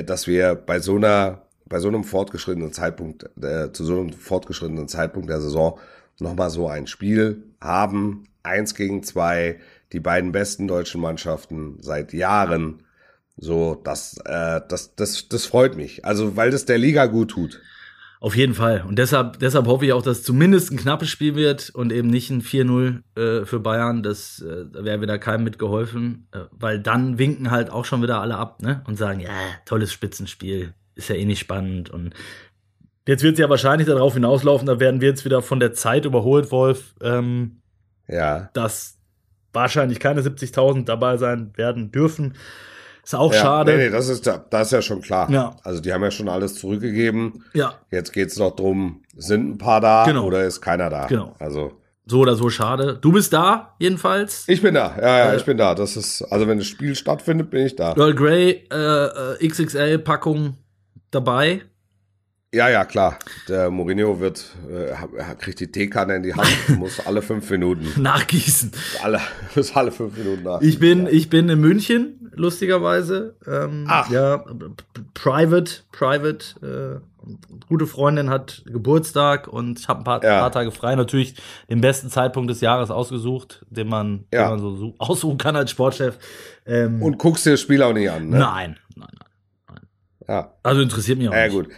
[0.05, 4.87] dass wir bei so einer, bei so einem fortgeschrittenen Zeitpunkt, äh, zu so einem fortgeschrittenen
[4.87, 5.79] Zeitpunkt der Saison
[6.19, 8.25] nochmal so ein Spiel haben.
[8.43, 9.59] Eins gegen zwei,
[9.93, 12.83] die beiden besten deutschen Mannschaften seit Jahren.
[13.37, 16.05] So, das, äh, das, das, das freut mich.
[16.05, 17.59] Also, weil das der Liga gut tut.
[18.19, 18.83] Auf jeden Fall.
[18.87, 22.29] Und deshalb, deshalb hoffe ich auch, dass zumindest ein knappes Spiel wird und eben nicht
[22.29, 24.03] ein 4-0 äh, für Bayern.
[24.03, 28.21] Das äh, da wäre wieder keinem mitgeholfen, äh, weil dann winken halt auch schon wieder
[28.21, 28.83] alle ab ne?
[28.85, 29.29] und sagen, ja,
[29.65, 31.89] tolles Spitzenspiel, ist ja eh nicht spannend.
[31.89, 32.13] Und
[33.07, 36.05] jetzt wird es ja wahrscheinlich darauf hinauslaufen, da werden wir jetzt wieder von der Zeit
[36.05, 37.61] überholt, Wolf, ähm,
[38.07, 38.51] Ja.
[38.53, 38.99] dass
[39.51, 42.35] wahrscheinlich keine 70.000 dabei sein werden dürfen.
[43.03, 43.71] Ist auch ja, schade.
[43.75, 45.29] Nee, nee, das ist, ja- das ist ja schon klar.
[45.31, 45.55] Ja.
[45.63, 47.43] Also, die haben ja schon alles zurückgegeben.
[47.53, 50.25] Ja, Jetzt geht's noch drum, sind ein paar da Genau.
[50.25, 51.07] oder ist keiner da?
[51.07, 51.35] Genau.
[51.39, 51.73] Also
[52.05, 52.97] so oder so schade.
[52.99, 54.43] Du bist da, jedenfalls.
[54.47, 55.75] ich bin da, ja, ja, Äh, ich bin da.
[55.75, 57.93] Das ist, also wenn das Spiel stattfindet, bin ich da.
[57.95, 60.57] Earl Grey äh, äh, XXL-Packung
[61.11, 61.61] dabei.
[62.53, 63.17] Ja, ja, klar.
[63.47, 64.93] Der Mourinho wird, äh,
[65.35, 68.71] kriegt die Teekanne in die Hand, muss alle fünf Minuten, Nachgießen.
[69.01, 69.21] alle,
[69.55, 70.59] muss alle fünf Minuten nach.
[70.61, 73.35] Ich bin, ich bin in München, lustigerweise.
[73.47, 74.09] Ähm, Ach.
[74.09, 74.43] Ja,
[75.13, 77.01] private, private.
[77.01, 77.27] Äh,
[77.69, 80.41] gute Freundin hat Geburtstag und ich habe ein paar, Ja.
[80.41, 80.95] paar Tage frei.
[80.95, 81.35] Natürlich
[81.69, 84.47] den besten Zeitpunkt des Jahres ausgesucht, den man, Ja.
[84.47, 86.17] den man so su- aussuchen kann als Sportchef.
[86.65, 88.39] Ähm, Und guckst dir das Spiel auch nicht an, ne?
[88.39, 89.07] nein, nein,
[89.69, 89.79] nein.
[90.27, 90.53] Ja.
[90.63, 91.53] Also interessiert mich auch Ja, nicht.
[91.53, 91.69] gut.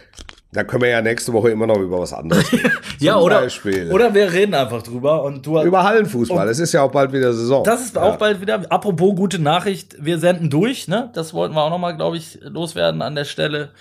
[0.54, 2.70] Da können wir ja nächste Woche immer noch über was anderes reden.
[3.00, 3.90] Ja, oder, Beispiel.
[3.90, 6.48] oder wir reden einfach drüber und du über Hallenfußball.
[6.48, 7.64] Es ist ja auch bald wieder Saison.
[7.64, 8.02] Das ist ja.
[8.02, 8.62] auch bald wieder.
[8.70, 11.10] Apropos gute Nachricht, wir senden durch, ne?
[11.12, 13.72] Das wollten wir auch nochmal, glaube ich, loswerden an der Stelle.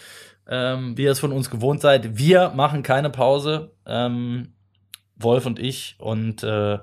[0.49, 2.17] Ähm, wie ihr es von uns gewohnt seid.
[2.17, 3.71] Wir machen keine Pause.
[3.86, 4.53] Ähm,
[5.15, 5.95] Wolf und ich.
[5.99, 6.80] Und äh,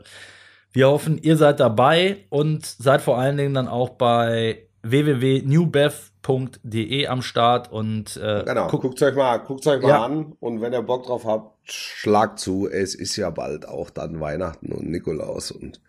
[0.73, 7.23] wir hoffen, ihr seid dabei und seid vor allen Dingen dann auch bei www.newbev.de am
[7.23, 10.05] Start und äh, Genau, guckt guckt euch mal, guckt's euch mal Ja.
[10.05, 12.69] an und wenn ihr Bock drauf habt, schlagt zu.
[12.69, 15.81] Es ist ja bald auch dann Weihnachten und Nikolaus und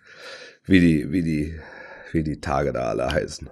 [0.65, 1.59] wie die, wie die,
[2.11, 3.49] wie die Tage da alle heißen.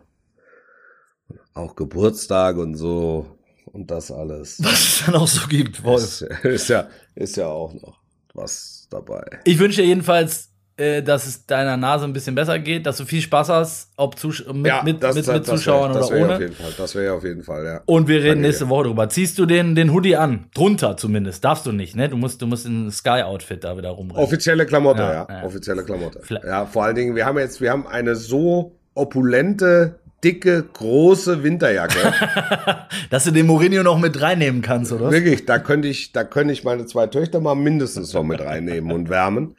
[1.54, 4.60] Auch Geburtstag und so und das alles.
[4.64, 6.04] was es dann auch so gibt, Wolf.
[6.04, 8.00] Ist, ist ja, ist ja auch noch
[8.34, 9.24] was dabei.
[9.44, 10.49] Ich wünsche jedenfalls,
[10.80, 14.18] äh, dass es deiner Nase ein bisschen besser geht, dass du viel Spaß hast, ob
[14.18, 16.34] Zus mit, mit, mit, mit Zuschauern das oder wär ohne.
[16.36, 17.82] Auf jeden Fall, das wäre auf jeden Fall, ja.
[17.86, 18.70] Und wir reden nächste.
[18.70, 19.10] Woche drüber.
[19.10, 20.46] Ziehst du den, den Hoodie an?
[20.56, 21.44] Drunter zumindest.
[21.44, 22.08] Darfst du nicht, ne?
[22.10, 24.24] Du musst, du musst in Sky-Outfit da wieder rumrennen.
[24.24, 25.28] Offizielle Klamotte, Ja, ja.
[25.30, 25.44] ja.
[25.44, 26.20] Offizielle Klamotte.
[26.24, 31.44] Vielleicht- Ja, vor allen Dingen, wir haben jetzt, wir haben eine so opulente, dicke, große
[31.44, 32.14] Winterjacke.
[33.10, 35.12] Dass du den Mourinho noch mit reinnehmen kannst, oder?
[35.12, 38.92] Wirklich, da könnte ich, da könnte ich meine zwei Töchter mal mindestens noch mit reinnehmen
[38.92, 39.56] und wärmen.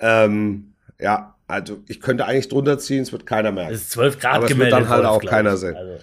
[0.00, 3.74] Ähm, ja, also ich könnte eigentlich drunter ziehen, es wird keiner merken.
[3.74, 4.80] Es ist 12 Grad Aber es wird gemeldet.
[4.80, 5.76] dann halt auch keiner sehen.
[5.76, 5.98] Also,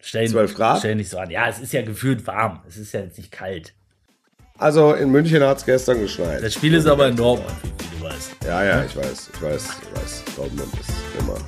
[0.00, 0.78] stell, 12 Grad?
[0.78, 1.30] Stell nicht so an.
[1.30, 2.60] Ja, es ist ja gefühlt warm.
[2.68, 3.74] Es ist ja jetzt nicht kalt.
[4.58, 6.42] Also in München hat es gestern geschneit.
[6.42, 8.36] Das Spiel ist aber in Dortmund, wie, du weißt.
[8.44, 10.24] Ja, ja, ich weiß, ich weiß, ich weiß.
[10.36, 10.90] Dortmund ist
[11.20, 11.38] immer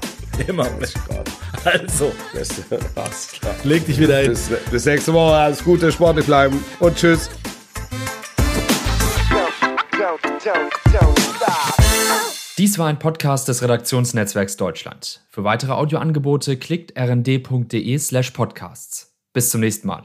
[0.47, 0.65] Immer.
[0.65, 1.31] 20 Grad.
[1.65, 2.63] Also, Beste.
[2.95, 3.55] Alles klar.
[3.65, 4.31] leg dich wieder hin.
[4.31, 5.35] Bis, bis nächste Woche.
[5.35, 7.29] Alles Gute, sportlich bleiben und tschüss.
[12.61, 15.23] Dies war ein Podcast des Redaktionsnetzwerks Deutschland.
[15.31, 19.17] Für weitere Audioangebote klickt rnd.de slash podcasts.
[19.33, 20.03] Bis zum nächsten Mal.